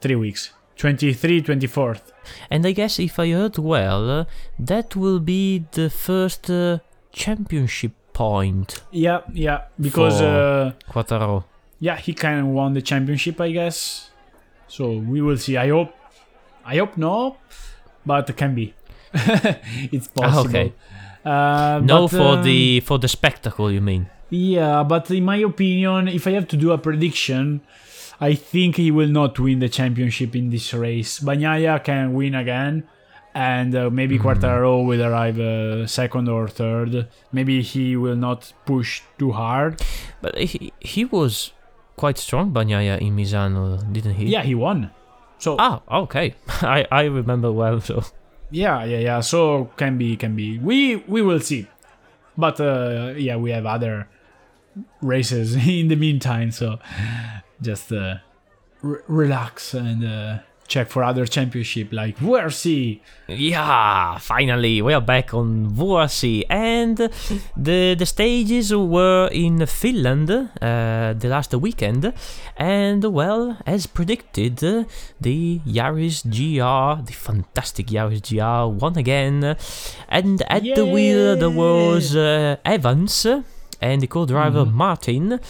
three 0.00 0.16
weeks. 0.16 0.52
23, 0.76 1.42
24th. 1.42 2.12
and 2.50 2.64
I 2.64 2.70
guess 2.72 3.00
if 3.00 3.18
I 3.18 3.30
heard 3.32 3.58
well, 3.58 4.08
uh, 4.10 4.24
that 4.60 4.94
will 4.94 5.18
be 5.18 5.64
the 5.72 5.90
first 5.90 6.48
uh, 6.48 6.78
championship 7.12 7.92
point. 8.12 8.80
Yeah, 8.92 9.22
yeah, 9.32 9.62
because 9.80 10.22
uh, 10.22 10.72
Quartararo. 10.88 11.44
yeah, 11.80 11.96
he 11.96 12.14
kind 12.14 12.40
of 12.40 12.46
won 12.46 12.74
the 12.74 12.82
championship, 12.82 13.40
I 13.40 13.50
guess. 13.50 14.10
So 14.68 14.92
we 14.98 15.20
will 15.20 15.36
see. 15.36 15.56
I 15.56 15.68
hope, 15.68 15.92
I 16.64 16.76
hope 16.76 16.96
no, 16.96 17.38
but 18.06 18.30
it 18.30 18.36
can 18.36 18.54
be. 18.54 18.74
it's 19.14 20.08
possible. 20.08 20.38
Ah, 20.38 20.48
okay. 20.48 20.72
Uh, 21.24 21.80
No, 21.84 22.02
but, 22.02 22.16
for 22.16 22.38
um, 22.38 22.44
the 22.44 22.80
for 22.80 22.98
the 22.98 23.08
spectacle, 23.08 23.72
you 23.72 23.80
mean? 23.80 24.06
Yeah, 24.30 24.84
but 24.84 25.10
in 25.10 25.24
my 25.24 25.38
opinion, 25.38 26.06
if 26.08 26.26
I 26.26 26.32
have 26.32 26.46
to 26.48 26.56
do 26.56 26.70
a 26.72 26.78
prediction, 26.78 27.62
I 28.20 28.34
think 28.34 28.76
he 28.76 28.90
will 28.90 29.08
not 29.08 29.38
win 29.38 29.60
the 29.60 29.68
championship 29.68 30.34
in 30.34 30.50
this 30.50 30.74
race. 30.74 31.20
Bagnaia 31.20 31.82
can 31.84 32.14
win 32.14 32.34
again, 32.34 32.82
and 33.34 33.74
uh, 33.74 33.90
maybe 33.90 34.18
Mhm. 34.18 34.22
Quartararo 34.22 34.84
will 34.84 35.02
arrive 35.02 35.38
uh, 35.38 35.86
second 35.86 36.28
or 36.28 36.48
third. 36.48 37.06
Maybe 37.32 37.62
he 37.62 37.96
will 37.96 38.16
not 38.16 38.52
push 38.66 39.02
too 39.18 39.32
hard. 39.32 39.80
But 40.20 40.36
he, 40.36 40.72
he 40.80 41.04
was 41.04 41.52
quite 41.96 42.18
strong, 42.18 42.52
Bagnaia, 42.52 42.98
in 43.00 43.14
Misano, 43.16 43.78
didn't 43.92 44.14
he? 44.14 44.26
Yeah, 44.26 44.42
he 44.42 44.54
won. 44.54 44.90
So 45.38 45.54
Ah, 45.58 45.80
okay. 45.88 46.34
I, 46.62 46.86
I 46.90 47.04
remember 47.04 47.52
well, 47.52 47.80
so. 47.80 48.02
yeah, 48.50 48.82
yeah, 48.84 48.98
yeah. 48.98 49.20
So 49.20 49.70
can 49.76 49.96
be, 49.96 50.16
can 50.16 50.34
be. 50.34 50.58
We 50.58 50.96
we 51.06 51.22
will 51.22 51.38
see. 51.40 51.68
But 52.36 52.58
uh, 52.60 53.14
yeah, 53.16 53.36
we 53.36 53.50
have 53.52 53.66
other 53.66 54.08
races 55.02 55.54
in 55.68 55.86
the 55.86 55.94
meantime. 55.96 56.50
So 56.50 56.78
just 57.60 57.92
uh, 57.92 58.16
re- 58.82 59.00
relax 59.08 59.74
and 59.74 60.04
uh, 60.04 60.38
check 60.68 60.88
for 60.88 61.02
other 61.02 61.26
championship 61.26 61.92
like 61.92 62.18
WRC. 62.18 63.00
Yeah, 63.26 64.18
finally, 64.18 64.82
we 64.82 64.92
are 64.92 65.00
back 65.00 65.34
on 65.34 65.70
Vuosi, 65.70 66.44
and 66.48 66.96
the 67.56 67.96
the 67.98 68.06
stages 68.06 68.72
were 68.74 69.28
in 69.32 69.66
Finland 69.66 70.30
uh, 70.30 71.14
the 71.18 71.28
last 71.28 71.54
weekend, 71.54 72.12
and 72.56 73.02
well, 73.04 73.56
as 73.66 73.86
predicted, 73.86 74.58
the 75.20 75.60
Yaris 75.66 76.22
GR, 76.24 77.02
the 77.02 77.12
fantastic 77.14 77.86
Yaris 77.88 78.22
GR, 78.22 78.68
won 78.78 78.96
again, 78.96 79.56
and 80.08 80.42
at 80.48 80.62
the 80.62 80.84
wheel 80.84 81.36
there 81.36 81.50
was 81.50 82.14
uh, 82.14 82.56
Evans 82.64 83.26
and 83.80 84.00
the 84.02 84.06
co-driver 84.06 84.64
Mhm. 84.64 84.72
Martin. 84.72 85.40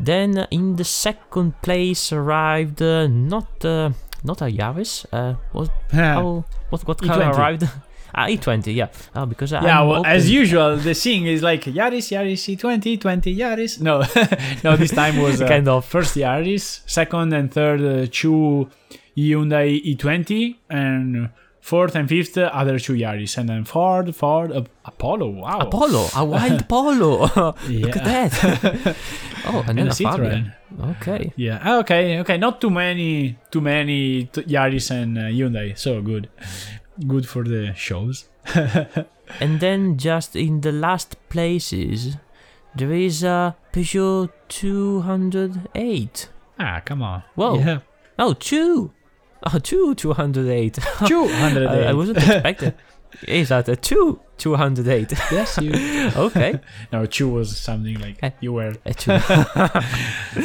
Then 0.00 0.46
in 0.50 0.76
the 0.76 0.84
second 0.84 1.52
place 1.62 2.12
arrived 2.12 2.82
uh, 2.82 3.06
not 3.06 3.64
uh, 3.64 3.90
not 4.24 4.42
a 4.42 4.46
Yaris, 4.46 5.04
uh, 5.12 5.34
was 5.52 5.68
Oh, 5.94 6.44
what 6.70 6.86
what 6.88 7.00
car 7.02 7.18
i20. 7.20 7.38
arrived? 7.38 7.64
Ah, 8.16 8.28
i20, 8.28 8.72
yeah. 8.72 8.86
Oh, 9.16 9.26
because 9.26 9.50
yeah, 9.50 9.80
I'm 9.80 9.88
well, 9.88 10.06
as 10.06 10.30
usual, 10.30 10.76
the 10.76 10.94
thing 10.94 11.26
is 11.26 11.42
like 11.42 11.64
Yaris, 11.64 12.12
Yaris, 12.14 12.42
i20, 12.56 13.00
20 13.00 13.36
Yaris. 13.36 13.80
No, 13.80 14.04
no, 14.64 14.76
this 14.76 14.92
time 14.92 15.16
was 15.20 15.42
uh, 15.42 15.48
kind 15.48 15.66
of. 15.66 15.84
first 15.84 16.14
Yaris, 16.14 16.82
second 16.86 17.32
and 17.32 17.50
third 17.52 17.80
uh, 17.82 18.06
two 18.12 18.70
Hyundai 19.16 19.82
i20, 19.96 20.54
and 20.70 21.28
fourth 21.64 21.94
and 21.96 22.08
fifth 22.08 22.36
other 22.36 22.78
two 22.78 22.92
Yaris, 22.92 23.38
and 23.38 23.48
then 23.48 23.64
Ford, 23.64 24.14
Ford, 24.14 24.52
uh, 24.52 24.64
Apollo. 24.84 25.28
Wow, 25.30 25.60
Apollo, 25.60 26.08
a 26.14 26.24
wild 26.34 26.68
Polo. 26.68 27.10
Look 27.84 27.96
at 27.96 28.04
that. 28.04 28.32
oh, 29.46 29.60
and, 29.60 29.70
and 29.70 29.78
then 29.78 29.88
a 29.88 29.94
Fabia. 29.94 30.30
Citroen. 30.30 30.44
Okay. 30.96 31.32
Yeah. 31.36 31.58
ah, 31.64 31.78
Okay. 31.80 32.20
Okay. 32.20 32.36
Not 32.36 32.60
too 32.60 32.70
many. 32.70 33.38
Too 33.50 33.60
many 33.62 34.26
t- 34.32 34.42
Yaris 34.42 34.90
and 34.90 35.16
uh, 35.16 35.22
Hyundai. 35.22 35.72
So 35.78 36.02
good. 36.02 36.28
Good 37.06 37.26
for 37.26 37.42
the 37.44 37.72
shows. 37.74 38.28
And 39.40 39.58
then 39.60 39.96
just 39.96 40.36
in 40.36 40.60
the 40.60 40.70
last 40.72 41.16
places, 41.30 42.16
there 42.76 42.92
is 42.92 43.24
a 43.24 43.56
Peugeot 43.72 44.28
208. 44.48 46.28
ah, 46.58 46.80
come 46.84 47.02
on. 47.02 47.22
Whoa. 47.34 47.58
Yeah. 47.58 47.78
Oh, 48.18 48.34
two. 48.34 48.92
Oh, 49.52 49.58
two 49.58 49.94
208. 49.94 50.78
Two 51.06 51.28
hundred. 51.28 51.66
I, 51.68 51.90
I 51.90 51.92
wasn't 51.92 52.16
expecting. 52.18 52.72
Is 53.28 53.50
that 53.50 53.68
a 53.68 53.76
two 53.76 54.20
208? 54.38 55.12
Yes, 55.30 55.58
you. 55.62 55.72
okay. 56.16 56.58
No, 56.92 57.06
two 57.06 57.28
was 57.28 57.56
something 57.56 57.98
like 58.00 58.16
Eh. 58.22 58.30
you 58.40 58.52
were. 58.54 58.74
A 58.84 58.94
two. 58.94 59.18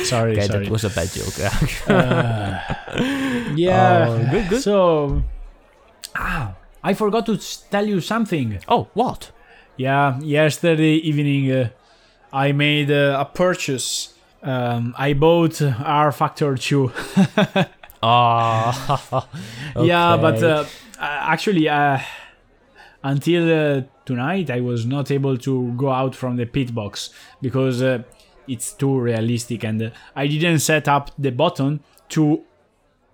Sorry, 0.03 0.33
okay, 0.33 0.47
sorry. 0.47 0.65
that 0.65 0.69
was 0.69 0.83
a 0.83 0.89
bad 0.89 1.09
joke. 1.09 1.89
Uh, 1.89 2.59
yeah. 3.55 4.05
Oh, 4.09 4.27
good, 4.31 4.49
good. 4.49 4.61
So, 4.61 5.23
ah, 6.15 6.55
I 6.83 6.93
forgot 6.93 7.25
to 7.27 7.37
tell 7.71 7.87
you 7.87 8.01
something. 8.01 8.59
oh, 8.67 8.87
what? 8.93 9.31
Yeah, 9.77 10.19
yesterday 10.19 10.95
evening, 10.95 11.49
uh, 11.51 11.69
I 12.33 12.51
made 12.51 12.91
uh, 12.91 13.17
a 13.19 13.25
purchase. 13.25 14.13
Um, 14.43 14.93
I 14.97 15.13
bought 15.13 15.53
rFactor 15.53 16.59
2. 16.59 16.91
Ah, 18.01 19.27
Yeah, 19.81 20.17
but 20.17 20.41
uh, 20.43 20.65
uh, 20.99 21.01
actually, 21.01 21.67
uh, 21.67 21.99
until 23.03 23.43
uh, 23.51 23.81
tonight, 24.05 24.49
I 24.49 24.61
was 24.61 24.85
not 24.85 25.11
able 25.11 25.37
to 25.39 25.73
go 25.73 25.89
out 25.91 26.15
from 26.15 26.37
the 26.37 26.45
pit 26.45 26.73
box 26.73 27.09
because 27.41 27.81
uh, 27.81 28.03
it's 28.47 28.73
too 28.73 28.99
realistic, 28.99 29.63
and 29.63 29.81
uh, 29.81 29.89
I 30.15 30.27
didn't 30.27 30.59
set 30.59 30.87
up 30.87 31.11
the 31.17 31.31
button 31.31 31.81
to 32.09 32.41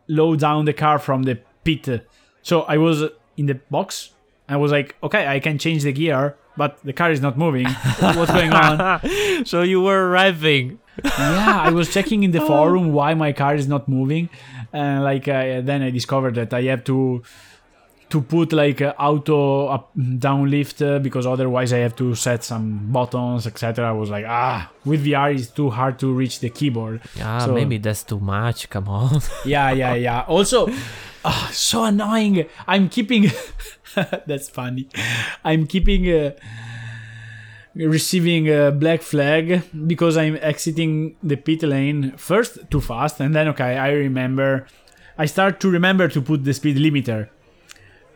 load 0.08 0.40
down 0.40 0.66
the 0.66 0.74
car 0.74 1.00
from 1.00 1.24
the 1.24 1.40
pit. 1.64 2.08
So 2.42 2.62
I 2.64 2.78
was 2.78 3.04
in 3.38 3.48
the 3.48 3.56
box. 3.72 4.12
I 4.48 4.58
was 4.58 4.72
like, 4.72 4.96
okay, 5.02 5.26
I 5.28 5.40
can 5.40 5.58
change 5.58 5.84
the 5.84 5.92
gear, 5.92 6.38
but 6.58 6.78
the 6.84 6.94
car 6.94 7.12
is 7.12 7.22
not 7.22 7.38
moving. 7.38 7.68
What's 8.00 8.32
going 8.32 8.54
on? 8.54 9.46
so 9.46 9.62
you 9.62 9.82
were 9.82 10.10
revving. 10.12 10.78
yeah, 11.04 11.62
I 11.62 11.72
was 11.72 11.94
checking 11.94 12.24
in 12.24 12.32
the 12.32 12.42
forum 12.52 12.94
why 12.94 13.14
my 13.14 13.34
car 13.34 13.56
is 13.56 13.68
not 13.68 13.88
moving, 13.88 14.30
and 14.72 15.04
like 15.04 15.28
uh, 15.28 15.62
then 15.62 15.82
I 15.82 15.90
discovered 15.90 16.36
that 16.36 16.54
I 16.54 16.64
have 16.64 16.84
to 16.86 17.24
to 18.16 18.22
put 18.22 18.54
like 18.54 18.82
uh, 18.82 18.94
auto 18.98 19.68
up, 19.68 19.92
down 20.20 20.50
lift 20.50 20.82
uh, 20.82 21.00
because 21.00 21.26
otherwise 21.28 21.74
I 21.74 21.80
have 21.80 21.96
to 21.98 22.16
set 22.16 22.46
some 22.46 22.88
buttons, 22.92 23.46
etc. 23.46 23.90
I 23.90 23.92
was 23.92 24.10
like, 24.10 24.26
ah, 24.26 24.72
with 24.86 25.06
VR 25.06 25.36
it's 25.36 25.48
too 25.48 25.70
hard 25.70 26.00
to 26.00 26.14
reach 26.14 26.40
the 26.40 26.50
keyboard. 26.50 27.02
Yeah, 27.18 27.40
So- 27.40 27.54
maybe 27.54 27.78
that's 27.78 28.04
too 28.04 28.22
much. 28.22 28.70
Come 28.70 28.88
on. 28.88 29.20
Yeah, 29.46 29.72
yeah, 29.72 29.96
yeah. 29.96 30.22
Also, 30.22 30.70
ah, 31.26 31.50
so 31.52 31.84
annoying. 31.84 32.46
I'm 32.68 32.88
keeping. 32.88 33.32
that's 34.26 34.48
funny. 34.50 34.88
I'm 35.44 35.68
keeping. 35.68 36.08
Uh, 36.10 36.32
receiving 37.76 38.48
a 38.50 38.72
black 38.72 39.02
flag 39.02 39.62
because 39.86 40.16
I'm 40.16 40.38
exiting 40.42 41.18
the 41.22 41.36
pit 41.36 41.62
lane 41.62 42.14
first 42.16 42.58
too 42.72 42.80
fast 42.80 43.20
and 43.20 43.36
then 43.36 43.50
okay 43.50 43.76
I 43.76 43.92
remember 43.92 44.66
I 45.18 45.26
start 45.26 45.60
to 45.60 45.70
remember 45.70 46.08
to 46.08 46.22
put 46.22 46.46
the 46.46 46.54
speed 46.54 46.78
limiter 46.78 47.28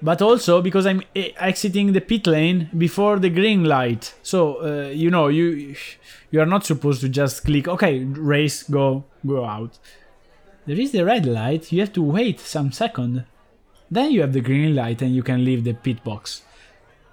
but 0.02 0.22
also 0.22 0.62
because 0.62 0.86
I'm 0.86 1.02
exiting 1.16 1.94
the 1.94 2.02
pit 2.02 2.26
lane 2.28 2.70
before 2.78 3.20
the 3.20 3.30
green 3.30 3.64
light. 3.66 4.14
So 4.24 4.40
uh, 4.64 4.90
you 4.90 5.10
know 5.12 5.28
you 5.28 5.76
you 6.32 6.40
are 6.42 6.46
not 6.46 6.66
supposed 6.66 7.02
to 7.02 7.10
just 7.10 7.44
click 7.46 7.68
okay 7.68 8.04
race 8.04 8.64
go 8.64 9.04
go 9.26 9.46
out. 9.46 9.78
There 10.66 10.80
is 10.80 10.92
the 10.92 11.04
red 11.04 11.26
light. 11.26 11.72
You 11.72 11.80
have 11.82 11.94
to 11.94 12.02
wait 12.02 12.40
some 12.40 12.72
second. 12.72 13.26
Then 13.92 14.12
you 14.12 14.22
have 14.22 14.34
the 14.34 14.42
green 14.42 14.76
light 14.76 15.02
and 15.02 15.16
you 15.16 15.24
can 15.24 15.44
leave 15.44 15.64
the 15.64 15.74
pit 15.74 16.04
box. 16.04 16.44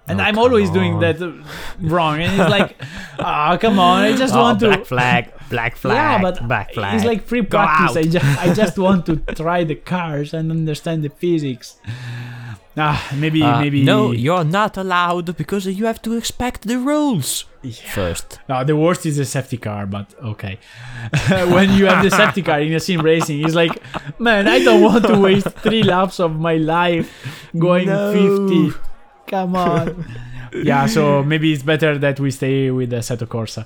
And 0.09 0.21
Oh, 0.21 0.23
I'm 0.23 0.37
always 0.37 0.69
doing 0.69 0.99
that 0.99 1.21
uh, 1.21 1.33
wrong. 1.81 2.21
And 2.21 2.39
it's 2.39 2.49
like 2.49 2.79
ah 3.19 3.57
come 3.59 3.79
on 3.79 4.03
I 4.03 4.15
just 4.15 4.33
Oh, 4.35 4.41
want 4.41 4.59
to 4.61 4.67
black 4.69 4.85
flag, 4.85 5.23
black 5.49 5.75
flag, 5.83 5.95
yeah, 5.95 6.21
but 6.21 6.47
black 6.47 6.73
flag. 6.73 6.95
it's 6.95 7.03
like 7.05 7.23
free 7.25 7.41
practice. 7.41 7.97
I 7.97 8.03
just, 8.03 8.25
I 8.45 8.53
just 8.53 8.77
want 8.87 9.05
to 9.07 9.17
try 9.35 9.63
the 9.65 9.75
cars 9.75 10.33
and 10.33 10.51
understand 10.51 11.03
the 11.03 11.09
physics. 11.09 11.75
Ah, 12.79 13.01
maybe 13.15 13.41
Uh, 13.41 13.59
maybe 13.59 13.83
No, 13.83 14.11
you're 14.11 14.43
not 14.43 14.77
allowed 14.77 15.35
because 15.35 15.65
you 15.65 15.85
have 15.85 16.01
to 16.03 16.15
expect 16.15 16.67
the 16.67 16.77
rules 16.77 17.45
Yeah. 17.63 17.73
first. 17.91 18.39
No, 18.47 18.63
the 18.63 18.75
worst 18.75 19.05
is 19.05 19.17
the 19.17 19.25
safety 19.25 19.57
car, 19.57 19.85
but 19.87 20.13
okay. 20.23 20.59
when 21.55 21.71
you 21.73 21.87
have 21.87 22.03
the 22.03 22.11
safety 22.11 22.41
car 22.43 22.59
in 22.61 22.73
a 22.73 22.79
sim 22.79 23.01
racing, 23.01 23.43
it's 23.43 23.55
like, 23.55 23.75
man, 24.19 24.47
I 24.47 24.63
don't 24.63 24.81
want 24.83 25.05
to 25.07 25.17
waste 25.19 25.49
three 25.65 25.81
laps 25.83 26.19
of 26.19 26.39
my 26.39 26.55
life 26.57 27.09
going 27.57 27.87
No. 27.87 28.13
50. 28.13 28.77
Come 29.27 29.55
on. 29.55 30.05
yeah, 30.63 30.85
so 30.85 31.23
maybe 31.23 31.53
it's 31.53 31.63
better 31.63 31.97
that 31.97 32.19
we 32.19 32.31
stay 32.31 32.71
with 32.71 32.89
the 32.89 32.97
Assetto 32.97 33.27
Corsa. 33.27 33.65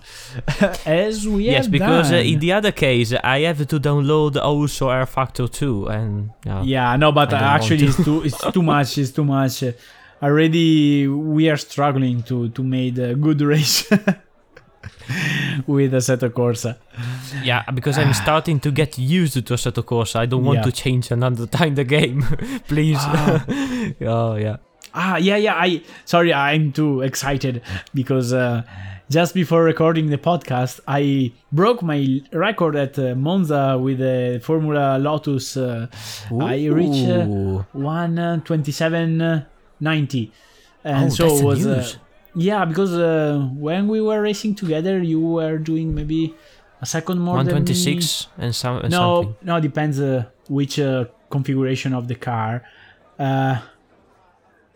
As 0.85 1.27
we 1.27 1.45
yes, 1.45 1.65
have 1.65 1.71
because 1.71 2.11
uh, 2.11 2.15
in 2.15 2.39
the 2.39 2.51
other 2.53 2.71
case, 2.71 3.13
I 3.23 3.39
have 3.41 3.65
to 3.67 3.79
download 3.79 4.35
also 4.41 4.89
rFactor 4.89 5.51
2, 5.51 5.87
and 5.87 6.31
yeah. 6.45 6.63
Yeah, 6.63 6.95
no, 6.97 7.11
but 7.11 7.33
uh, 7.33 7.37
actually, 7.37 7.85
it's 7.85 8.03
too 8.03 8.23
it's 8.23 8.51
too 8.51 8.61
much. 8.63 8.97
It's 8.97 9.11
too 9.11 9.25
much. 9.25 9.63
Uh, 9.63 9.71
already, 10.21 11.07
we 11.07 11.49
are 11.49 11.57
struggling 11.57 12.23
to 12.23 12.49
to 12.49 12.63
make 12.63 12.97
a 12.97 13.15
good 13.15 13.41
race 13.41 13.89
with 15.67 15.91
the 15.91 15.97
Assetto 15.97 16.29
Corsa. 16.29 16.77
Yeah, 17.43 17.63
because 17.73 17.97
I'm 17.97 18.13
starting 18.13 18.59
to 18.61 18.71
get 18.71 18.97
used 18.97 19.33
to 19.33 19.53
Assetto 19.53 19.83
Corsa. 19.83 20.17
I 20.19 20.25
don't 20.25 20.43
want 20.43 20.57
Yeah. 20.59 20.63
to 20.63 20.71
change 20.71 21.11
another 21.11 21.47
time 21.59 21.75
the 21.75 21.83
game, 21.83 22.23
please. 22.67 22.97
Ah. 22.99 23.45
oh 24.01 24.35
yeah. 24.35 24.57
Ah, 24.93 25.17
yeah, 25.17 25.37
yeah. 25.37 25.55
I 25.55 25.81
sorry, 26.05 26.33
I'm 26.33 26.71
too 26.71 27.01
excited 27.01 27.61
because 27.93 28.33
uh, 28.33 28.63
just 29.09 29.33
before 29.33 29.63
recording 29.63 30.09
the 30.09 30.17
podcast, 30.17 30.79
I 30.87 31.31
broke 31.51 31.81
my 31.81 32.21
record 32.31 32.75
at 32.75 32.99
uh, 32.99 33.15
Monza 33.15 33.77
with 33.77 33.99
the 33.99 34.41
Formula 34.43 34.97
Lotus. 34.97 35.55
Uh, 35.55 35.87
I 36.39 36.65
reached 36.65 37.07
uh, 37.09 37.25
one 37.73 38.41
twenty-seven 38.45 39.45
ninety, 39.79 40.31
and 40.83 41.11
oh, 41.11 41.15
so 41.15 41.25
it 41.37 41.43
was. 41.43 41.65
Uh, 41.65 41.75
news. 41.75 41.97
yeah, 42.35 42.65
because 42.65 42.93
uh, 42.93 43.47
when 43.53 43.87
we 43.87 44.01
were 44.01 44.21
racing 44.21 44.55
together, 44.55 44.99
you 45.01 45.19
were 45.19 45.57
doing 45.57 45.95
maybe 45.95 46.33
a 46.81 46.85
second 46.85 47.19
more 47.19 47.37
than 47.37 47.47
me. 47.47 47.53
126 47.53 48.27
and 48.39 48.55
some 48.55 48.77
and 48.77 48.91
no, 48.91 49.23
something. 49.23 49.35
no, 49.43 49.59
depends 49.59 49.99
uh, 49.99 50.25
which 50.49 50.79
uh, 50.79 51.05
configuration 51.29 51.93
of 51.93 52.07
the 52.07 52.15
car. 52.15 52.63
Uh, 53.19 53.59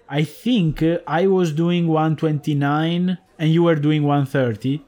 I 0.09 0.23
think 0.23 0.83
I 1.07 1.27
was 1.27 1.51
doing 1.51 1.87
129 1.87 3.17
and 3.39 3.49
you 3.51 3.63
were 3.63 3.75
doing 3.75 4.03
130. 4.03 4.81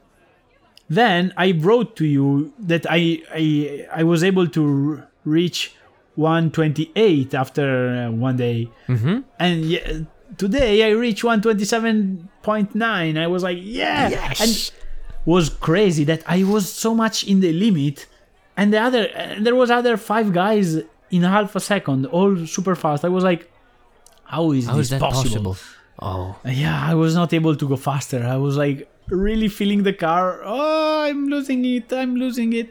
Then 0.88 1.32
I 1.36 1.52
wrote 1.52 1.96
to 1.96 2.06
you 2.06 2.52
that 2.58 2.86
I 2.88 3.20
I, 3.34 3.86
I 4.00 4.02
was 4.04 4.22
able 4.24 4.46
to 4.48 4.62
r- 4.64 5.08
reach 5.24 5.74
128 6.14 7.34
after 7.34 7.66
uh, 8.08 8.10
one 8.10 8.36
day, 8.36 8.68
Mm-hmm. 8.88 9.18
and 9.38 10.06
today 10.36 10.82
I 10.84 10.90
reached 10.90 11.22
127.9. 11.24 13.18
I 13.18 13.26
was 13.26 13.42
like, 13.42 13.58
yeah, 13.60 14.08
Yes. 14.08 14.40
and 14.40 14.72
was 15.26 15.50
crazy 15.50 16.04
that 16.04 16.22
I 16.26 16.44
was 16.44 16.70
so 16.72 16.94
much 16.94 17.24
in 17.24 17.40
the 17.40 17.52
limit, 17.52 18.06
and 18.56 18.72
the 18.72 18.78
other 18.80 19.04
and 19.14 19.46
there 19.46 19.54
was 19.54 19.70
other 19.70 19.96
five 19.96 20.32
guys 20.32 20.76
in 21.10 21.22
half 21.22 21.54
a 21.56 21.60
second, 21.60 22.06
all 22.06 22.46
super 22.46 22.74
fast. 22.74 23.04
I 23.04 23.08
was 23.08 23.24
like, 23.24 23.50
how 24.28 24.52
is 24.52 24.66
How 24.66 24.76
this 24.76 24.92
is 24.92 24.98
possible? 25.00 25.54
possible? 25.54 25.56
Oh, 26.00 26.36
Yeah, 26.44 26.78
I 26.90 26.94
was 26.94 27.14
not 27.14 27.32
able 27.32 27.54
to 27.56 27.66
go 27.68 27.76
faster. 27.76 28.20
I 28.24 28.36
was 28.36 28.56
like 28.56 28.78
really 29.08 29.48
feeling 29.48 29.82
the 29.82 29.92
car. 30.06 30.40
Oh, 30.44 31.02
I'm 31.08 31.28
losing 31.28 31.64
it. 31.64 31.92
I'm 31.92 32.14
losing 32.24 32.52
it. 32.52 32.70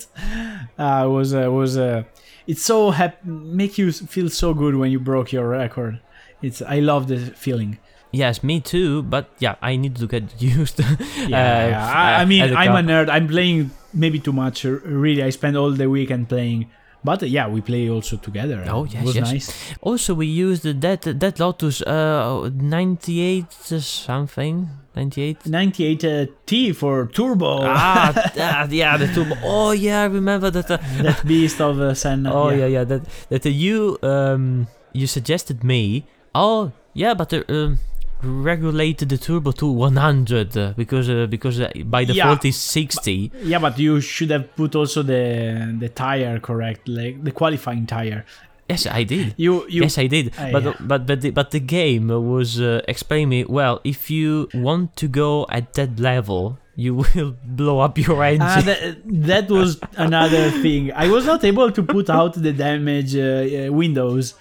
Uh, 0.78 1.04
it 1.06 1.10
was 1.18 1.34
uh, 1.34 1.52
was 1.52 1.78
uh, 1.78 2.04
it's 2.52 2.62
so 2.72 2.92
hap- 2.92 3.26
make 3.26 3.78
you 3.78 3.92
feel 3.92 4.30
so 4.30 4.54
good 4.54 4.76
when 4.76 4.90
you 4.92 5.00
broke 5.00 5.30
your 5.34 5.48
record. 5.50 6.00
It's 6.42 6.62
I 6.62 6.80
love 6.80 7.08
the 7.08 7.18
feeling. 7.46 7.80
yes, 8.12 8.44
me 8.44 8.56
too. 8.62 9.04
But 9.04 9.26
yeah, 9.40 9.56
I 9.62 9.76
need 9.76 9.96
to 9.98 10.08
get 10.08 10.24
used. 10.58 10.80
Yeah, 10.80 10.86
uh, 11.26 11.68
yeah. 11.74 11.92
I, 11.94 12.22
I 12.22 12.26
mean, 12.26 12.44
I'm 12.56 12.76
a 12.82 12.84
nerd. 12.92 13.10
I'm 13.10 13.28
playing 13.28 13.72
maybe 13.94 14.20
too 14.20 14.32
much. 14.44 14.64
Really, 14.64 15.22
I 15.24 15.32
spend 15.32 15.58
all 15.58 15.72
the 15.72 15.90
weekend 15.90 16.30
playing. 16.30 16.70
But 17.10 17.20
uh, 17.24 17.28
yeah, 17.38 17.48
we 17.56 17.60
play 17.62 17.84
also 17.96 18.16
together. 18.28 18.60
Oh, 18.76 18.84
It 18.86 18.94
yes, 18.94 19.04
was 19.08 19.16
yes. 19.16 19.32
nice. 19.32 19.48
Also, 19.90 20.10
we 20.22 20.28
used 20.48 20.64
that 20.86 21.02
that 21.24 21.36
Lotus 21.40 21.78
uh 21.82 22.50
98 22.54 23.46
something 23.82 24.56
98. 24.96 25.46
98 25.46 26.04
uh, 26.04 26.26
T 26.46 26.74
for 26.74 27.06
turbo. 27.18 27.60
ah, 27.64 28.12
that- 28.36 28.72
yeah, 28.82 28.98
the 28.98 29.08
turbo. 29.16 29.36
Oh 29.44 29.72
yeah, 29.72 30.02
I 30.02 30.06
remember 30.20 30.50
that. 30.52 30.70
Uh, 30.72 30.78
that 31.06 31.20
beast 31.26 31.62
of 31.62 31.80
uh, 31.80 31.94
Senna. 31.94 32.34
oh 32.34 32.50
yeah, 32.50 32.66
yeah, 32.76 32.84
that 32.92 33.02
that 33.30 33.46
uh, 33.46 33.50
you 33.50 33.98
um 34.02 34.68
you 34.94 35.08
suggested 35.08 35.64
me. 35.64 36.04
Oh 36.34 36.72
yeah, 36.94 37.14
but 37.14 37.32
uh, 37.34 37.44
um, 37.50 37.78
regulated 38.24 39.10
the 39.10 39.18
turbo 39.18 39.52
to 39.52 39.68
100 39.68 40.58
uh, 40.58 40.74
because 40.76 41.10
uh, 41.10 41.28
because 41.28 41.60
uh, 41.60 41.72
by 41.86 42.04
default 42.04 42.44
Yeah, 42.44 42.50
it's 42.50 42.58
60. 42.58 43.32
Yeah, 43.44 43.60
but 43.60 43.78
you 43.78 44.02
should 44.02 44.32
have 44.32 44.56
put 44.56 44.76
also 44.76 45.04
the 45.04 45.76
the 45.80 45.90
tire 45.90 46.40
correct, 46.40 46.88
like 46.88 47.24
the 47.24 47.32
qualifying 47.32 47.86
tire. 47.86 48.26
Yes, 48.70 48.86
I 48.86 49.04
did. 49.04 49.34
You 49.38 49.66
you 49.70 49.84
yes, 49.84 49.98
I 49.98 50.08
did. 50.08 50.34
Ah, 50.38 50.50
but, 50.52 50.64
yeah. 50.64 50.74
but 50.82 51.06
but 51.08 51.22
the, 51.22 51.30
but 51.32 51.52
the 51.52 51.60
game 51.60 52.10
was 52.10 52.60
uh, 52.60 52.82
explaining 52.88 53.30
me 53.30 53.46
well. 53.46 53.80
If 53.84 54.12
you 54.12 54.50
want 54.54 54.98
to 54.98 55.08
go 55.08 55.46
at 55.50 55.74
that 55.74 56.00
level, 56.00 56.60
you 56.76 56.96
will 57.16 57.36
blow 57.44 57.80
up 57.80 57.98
your 57.98 58.22
engine. 58.24 58.42
Ah, 58.42 58.62
that, 58.62 59.02
that 59.06 59.50
was 59.50 59.80
another 59.96 60.52
thing. 60.52 60.92
I 60.92 61.08
was 61.08 61.26
not 61.26 61.44
able 61.46 61.72
to 61.72 61.84
put 61.84 62.10
out 62.10 62.34
the 62.34 62.52
damage 62.52 63.16
uh, 63.16 63.22
uh, 63.22 63.72
windows, 63.72 64.36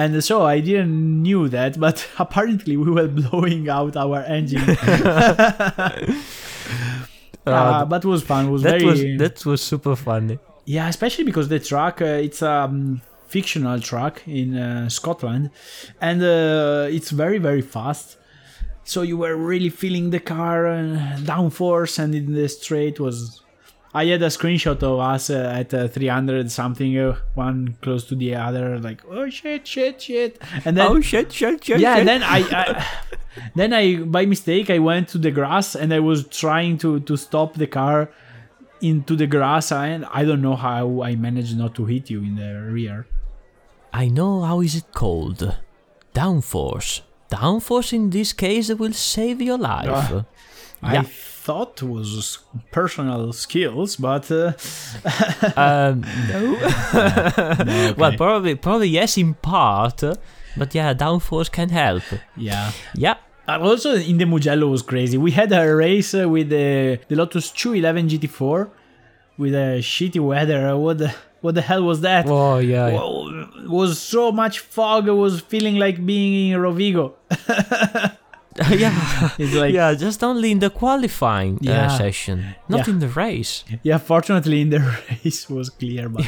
and 0.00 0.24
so 0.24 0.42
I 0.42 0.60
didn't 0.60 1.22
knew 1.22 1.48
that. 1.48 1.78
But 1.78 2.08
apparently, 2.18 2.76
we 2.76 2.90
were 2.90 3.08
blowing 3.08 3.68
out 3.68 3.96
our 3.96 4.20
engine. 4.22 4.64
Uh, 7.46 7.84
but 7.86 8.04
it 8.04 8.08
was 8.08 8.22
fun. 8.22 8.46
It 8.46 8.50
was 8.50 8.62
that 8.62 8.80
very 8.82 8.84
was 8.84 9.00
that 9.18 9.46
was 9.46 9.62
super 9.62 9.96
funny. 9.96 10.38
yeah, 10.66 10.88
especially 10.88 11.24
because 11.24 11.48
the 11.48 11.58
track 11.58 12.02
uh, 12.02 12.26
it's 12.26 12.42
a 12.42 12.50
um, 12.50 13.00
fictional 13.28 13.80
track 13.80 14.22
in 14.26 14.56
uh, 14.56 14.88
Scotland, 14.90 15.50
and 16.00 16.22
uh, 16.22 16.86
it's 16.90 17.10
very 17.10 17.38
very 17.38 17.62
fast. 17.62 18.18
So 18.84 19.02
you 19.02 19.16
were 19.16 19.36
really 19.36 19.70
feeling 19.70 20.10
the 20.10 20.20
car 20.20 20.66
uh, 20.66 21.16
downforce, 21.32 21.98
and 21.98 22.14
in 22.14 22.34
the 22.34 22.48
straight 22.48 23.00
was. 23.00 23.40
I 23.92 24.04
had 24.06 24.22
a 24.22 24.26
screenshot 24.26 24.80
of 24.82 25.00
us 25.00 25.30
uh, 25.30 25.52
at 25.56 25.74
uh, 25.74 25.88
300 25.88 26.50
something, 26.50 26.96
uh, 26.96 27.16
one 27.34 27.76
close 27.82 28.04
to 28.04 28.14
the 28.14 28.36
other, 28.36 28.78
like 28.78 29.02
oh 29.10 29.28
shit, 29.28 29.66
shit, 29.66 30.00
shit, 30.00 30.40
and 30.64 30.76
then 30.76 30.86
oh 30.86 31.00
shit, 31.00 31.32
shit, 31.32 31.64
shit. 31.64 31.80
yeah, 31.80 31.94
shit. 31.94 32.00
and 32.00 32.08
then 32.08 32.22
I, 32.22 32.38
I 32.38 32.86
then 33.56 33.72
I 33.72 33.96
by 33.96 34.26
mistake 34.26 34.70
I 34.70 34.78
went 34.78 35.08
to 35.08 35.18
the 35.18 35.32
grass 35.32 35.74
and 35.74 35.92
I 35.92 35.98
was 35.98 36.28
trying 36.28 36.78
to 36.78 37.00
to 37.00 37.16
stop 37.16 37.54
the 37.54 37.66
car 37.66 38.10
into 38.80 39.16
the 39.16 39.26
grass 39.26 39.72
and 39.72 40.06
I 40.06 40.24
don't 40.24 40.40
know 40.40 40.56
how 40.56 41.02
I 41.02 41.16
managed 41.16 41.58
not 41.58 41.74
to 41.74 41.84
hit 41.84 42.10
you 42.10 42.20
in 42.20 42.36
the 42.36 42.70
rear. 42.70 43.06
I 43.92 44.06
know 44.08 44.42
how 44.42 44.60
is 44.60 44.76
it 44.76 44.92
called. 44.92 45.56
Downforce. 46.14 47.02
Downforce 47.28 47.92
in 47.92 48.10
this 48.10 48.32
case 48.32 48.68
will 48.70 48.92
save 48.92 49.42
your 49.42 49.58
life. 49.58 50.24
I 50.82 50.94
Yeah. 50.94 51.02
Thought 51.50 51.82
was 51.82 52.38
personal 52.70 53.32
skills, 53.32 53.96
but 53.96 54.30
uh, 54.30 54.52
um, 55.66 55.94
no. 56.30 56.40
no, 57.64 57.94
Well, 58.00 58.12
probably 58.16 58.54
probably 58.66 58.88
yes 58.88 59.16
in 59.18 59.34
part, 59.34 59.98
uh, 60.04 60.14
but 60.56 60.74
yeah, 60.74 60.94
downforce 60.94 61.50
can 61.50 61.68
help. 61.70 62.02
yeah. 62.36 62.70
Yeah. 62.94 63.16
Uh, 63.48 63.58
Also, 63.70 63.90
in 64.10 64.16
the 64.18 64.26
Mugello 64.26 64.66
was 64.68 64.82
crazy. 64.82 65.16
We 65.18 65.32
had 65.32 65.50
a 65.52 65.62
race 65.74 66.14
uh, 66.14 66.28
with 66.34 66.48
the, 66.50 67.00
the 67.08 67.16
Lotus 67.16 67.50
211 67.50 68.08
GT4 68.10 68.68
with 69.38 69.54
a 69.54 69.80
shitty 69.92 70.20
weather. 70.30 70.76
What 70.76 70.98
the 70.98 71.10
what 71.40 71.54
the 71.54 71.62
hell 71.70 71.82
was 71.90 72.00
that? 72.02 72.24
Oh 72.28 72.58
yeah. 72.58 72.88
yeah. 72.88 72.94
Whoa, 72.98 73.28
it 73.64 73.70
was 73.80 73.98
so 73.98 74.30
much 74.42 74.54
fog. 74.74 75.08
I 75.08 75.12
was 75.26 75.40
feeling 75.52 75.76
like 75.84 75.96
being 76.12 76.52
in 76.52 76.58
Rovigo. 76.60 77.06
yeah. 78.70 79.30
It's 79.38 79.54
like 79.54 79.72
yeah, 79.74 79.94
just 79.94 80.22
only 80.22 80.50
in 80.50 80.58
the 80.58 80.70
qualifying 80.70 81.58
uh, 81.68 81.88
session, 81.88 82.54
not 82.68 82.86
Yeah. 82.86 82.92
in 82.94 82.98
the 83.00 83.08
race. 83.08 83.64
Yeah, 83.82 83.98
fortunately 83.98 84.60
in 84.60 84.70
the 84.70 84.80
race 84.80 85.48
was 85.48 85.70
clear, 85.70 86.08
but 86.08 86.24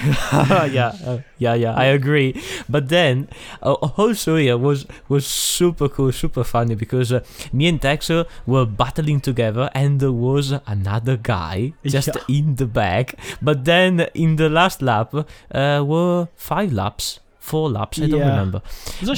yeah, 0.73 0.93
uh, 1.05 1.19
yeah, 1.39 1.55
yeah. 1.55 1.75
I 1.75 1.85
agree. 1.93 2.41
But 2.69 2.89
then 2.89 3.29
uh, 3.63 3.73
also 3.99 4.37
yeah 4.37 4.55
was 4.55 4.87
was 5.09 5.27
super 5.27 5.89
cool, 5.89 6.13
super 6.13 6.45
funny 6.45 6.75
because 6.75 7.13
uh, 7.13 7.21
me 7.53 7.67
and 7.69 7.81
Texo 7.81 8.25
were 8.47 8.65
battling 8.67 9.21
together, 9.21 9.69
and 9.75 10.01
there 10.01 10.13
was 10.13 10.53
another 10.67 11.17
guy 11.17 11.73
just 11.85 12.09
Yeah. 12.09 12.37
in 12.39 12.57
the 12.57 12.67
back. 12.67 13.15
But 13.43 13.65
then 13.65 14.07
in 14.15 14.37
the 14.37 14.49
last 14.49 14.81
lap 14.83 15.13
uh, 15.15 15.85
were 15.85 16.29
five 16.37 16.73
laps. 16.73 17.21
Four 17.51 17.67
laps, 17.79 17.99
I 17.99 18.07
don't 18.07 18.21
Yeah. 18.21 18.31
remember. 18.35 18.61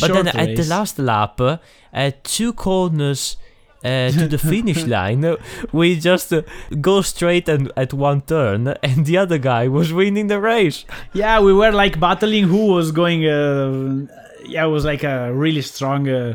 But 0.01 0.09
then 0.17 0.29
at 0.29 0.57
the 0.57 0.65
last 0.77 0.99
lap, 0.99 1.41
uh, 1.41 1.59
at 1.93 2.25
two 2.25 2.53
corners 2.55 3.37
uh, 3.85 4.11
to 4.19 4.27
the 4.35 4.39
finish 4.55 4.87
line, 4.87 5.23
uh, 5.25 5.37
we 5.73 5.87
just 6.01 6.33
uh, 6.33 6.41
go 6.81 7.03
straight 7.03 7.47
and 7.55 7.71
at 7.77 7.93
one 7.93 8.21
turn, 8.23 8.69
and 8.83 9.05
the 9.05 9.17
other 9.19 9.37
guy 9.39 9.69
was 9.69 9.93
winning 9.93 10.29
the 10.29 10.41
race. 10.41 10.85
yeah, 11.13 11.37
we 11.49 11.53
were 11.53 11.71
like 11.85 12.01
battling 12.01 12.45
who 12.53 12.63
was 12.77 12.93
going 12.93 13.21
uh, 13.29 14.07
yeah, 14.55 14.65
it 14.65 14.73
was 14.77 14.85
like 14.93 15.05
a 15.05 15.33
really 15.45 15.63
strong 15.63 16.09
uh, 16.09 16.35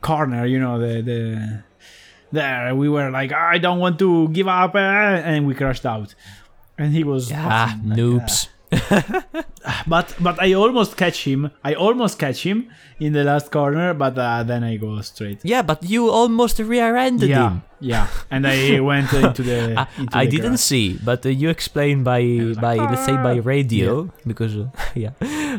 corner. 0.00 0.46
You 0.46 0.60
know, 0.64 0.78
the 0.78 0.94
the 1.10 1.20
there 2.32 2.74
we 2.74 2.88
were 2.88 3.10
like, 3.10 3.32
I 3.32 3.58
don't 3.58 3.80
want 3.80 3.98
to 3.98 4.28
give 4.28 4.48
up, 4.48 4.74
uh, 4.74 4.78
and 5.30 5.46
we 5.48 5.54
crashed 5.54 5.86
out. 5.86 6.14
And 6.78 6.92
he 6.92 7.04
was 7.04 7.30
Ah, 7.32 7.36
laughing 7.36 7.88
like, 7.90 7.98
noobs. 7.98 8.48
but 9.86 10.14
but 10.20 10.40
I 10.40 10.52
almost 10.54 10.96
catch 10.96 11.24
him. 11.26 11.50
I 11.62 11.74
almost 11.74 12.18
catch 12.18 12.42
him 12.44 12.70
in 13.00 13.12
the 13.12 13.24
last 13.24 13.50
corner, 13.50 13.94
but 13.94 14.16
uh, 14.18 14.42
then 14.42 14.64
I 14.64 14.76
go 14.76 15.00
straight. 15.00 15.40
Yeah, 15.42 15.62
but 15.62 15.82
you 15.82 16.10
almost 16.10 16.58
rear-ended 16.58 17.28
yeah, 17.28 17.50
him. 17.50 17.62
yeah. 17.80 18.06
And 18.30 18.46
I 18.46 18.80
went 18.90 19.12
into 19.12 19.42
the. 19.42 19.74
I, 19.78 19.86
into 19.98 20.16
I 20.16 20.24
the 20.26 20.30
didn't 20.30 20.48
grass. 20.60 20.62
see, 20.62 20.98
but 21.04 21.24
uh, 21.26 21.28
you 21.28 21.48
explained 21.50 22.04
by 22.04 22.20
like, 22.22 22.60
by 22.60 22.74
let's 22.76 23.04
say 23.04 23.16
by 23.16 23.38
"Ah." 23.38 23.42
radio 23.44 24.10
because 24.26 24.56
uh, 24.56 24.68
yeah, 24.94 25.10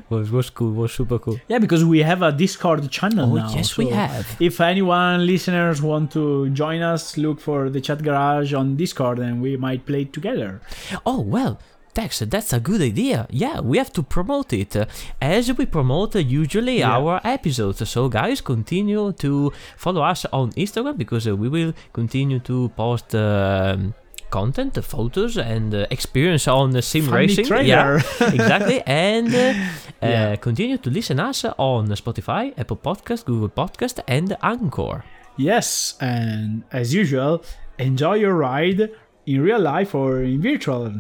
was 0.10 0.32
was 0.32 0.49
cool, 0.49 0.71
was 0.73 0.93
super 0.93 1.19
cool. 1.19 1.39
Yeah, 1.47 1.60
because 1.60 1.84
we 1.86 1.99
have 1.99 2.21
a 2.21 2.32
Discord 2.32 2.89
channel 2.91 3.32
Oh 3.32 3.36
now. 3.36 3.49
yes, 3.56 3.78
we 3.78 3.89
have. 3.89 4.25
If 4.39 4.60
anyone 4.62 5.25
listeners 5.25 5.82
want 5.82 6.12
to 6.13 6.49
join 6.51 6.82
us, 6.82 7.17
look 7.17 7.39
for 7.39 7.69
the 7.69 7.82
chat 7.82 8.01
garage 8.04 8.54
on 8.54 8.75
Discord, 8.75 9.19
and 9.19 9.41
we 9.41 9.58
might 9.58 9.86
play 9.86 10.06
together. 10.06 10.62
Oh 11.06 11.21
well. 11.21 11.60
Tex, 11.95 12.19
that's 12.19 12.51
a 12.53 12.60
good 12.60 12.81
idea. 12.81 13.25
Yeah, 13.31 13.62
we 13.62 13.77
have 13.77 13.91
to 13.93 14.03
promote 14.03 14.51
it 14.53 14.75
uh, 14.75 14.86
as 15.21 15.43
we 15.58 15.65
promote 15.65 16.15
uh, 16.15 16.19
usually 16.19 16.79
Yeah. 16.79 16.97
our 16.97 17.21
episodes. 17.23 17.79
So, 17.89 18.10
guys, 18.10 18.41
continue 18.41 19.13
to 19.13 19.51
follow 19.77 20.01
us 20.03 20.25
on 20.34 20.51
Instagram 20.63 20.97
because 20.97 21.25
uh, 21.27 21.36
we 21.43 21.47
will 21.49 21.73
continue 21.93 22.39
to 22.51 22.58
post 22.75 23.15
um 23.15 23.93
content, 24.31 24.73
photos, 24.84 25.38
and 25.38 25.73
uh, 25.73 25.86
experience 25.89 26.45
on 26.49 26.75
uh, 26.75 26.81
sim 26.81 27.03
Funny 27.05 27.27
racing. 27.27 27.45
trailer. 27.45 27.65
Yeah, 27.65 28.34
exactly. 28.39 28.81
And 28.86 29.29
uh, 29.34 29.53
Yeah. 30.01 30.36
continue 30.47 30.77
to 30.86 30.89
listen 30.89 31.19
us 31.29 31.45
on 31.58 31.88
Spotify, 31.95 32.51
Apple 32.58 32.77
Podcast, 32.88 33.23
Google 33.25 33.49
Podcast, 33.62 33.99
and 34.08 34.36
Anchor. 34.43 35.03
Yes, 35.38 35.95
and 36.01 36.63
as 36.71 36.93
usual, 36.93 37.43
enjoy 37.79 38.15
your 38.23 38.36
ride 38.36 38.81
in 39.25 39.41
real 39.41 39.60
life 39.62 39.95
or 39.95 40.21
in 40.23 40.41
virtual 40.41 40.91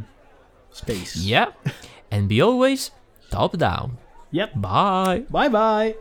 space. 0.75 1.15
Yeah, 1.15 1.55
and 2.11 2.27
be 2.27 2.41
always 2.41 2.91
top 3.31 3.57
down. 3.57 3.97
Yep. 4.31 4.59
Bye. 4.59 5.23
Bye 5.29 5.47
bye. 5.49 5.95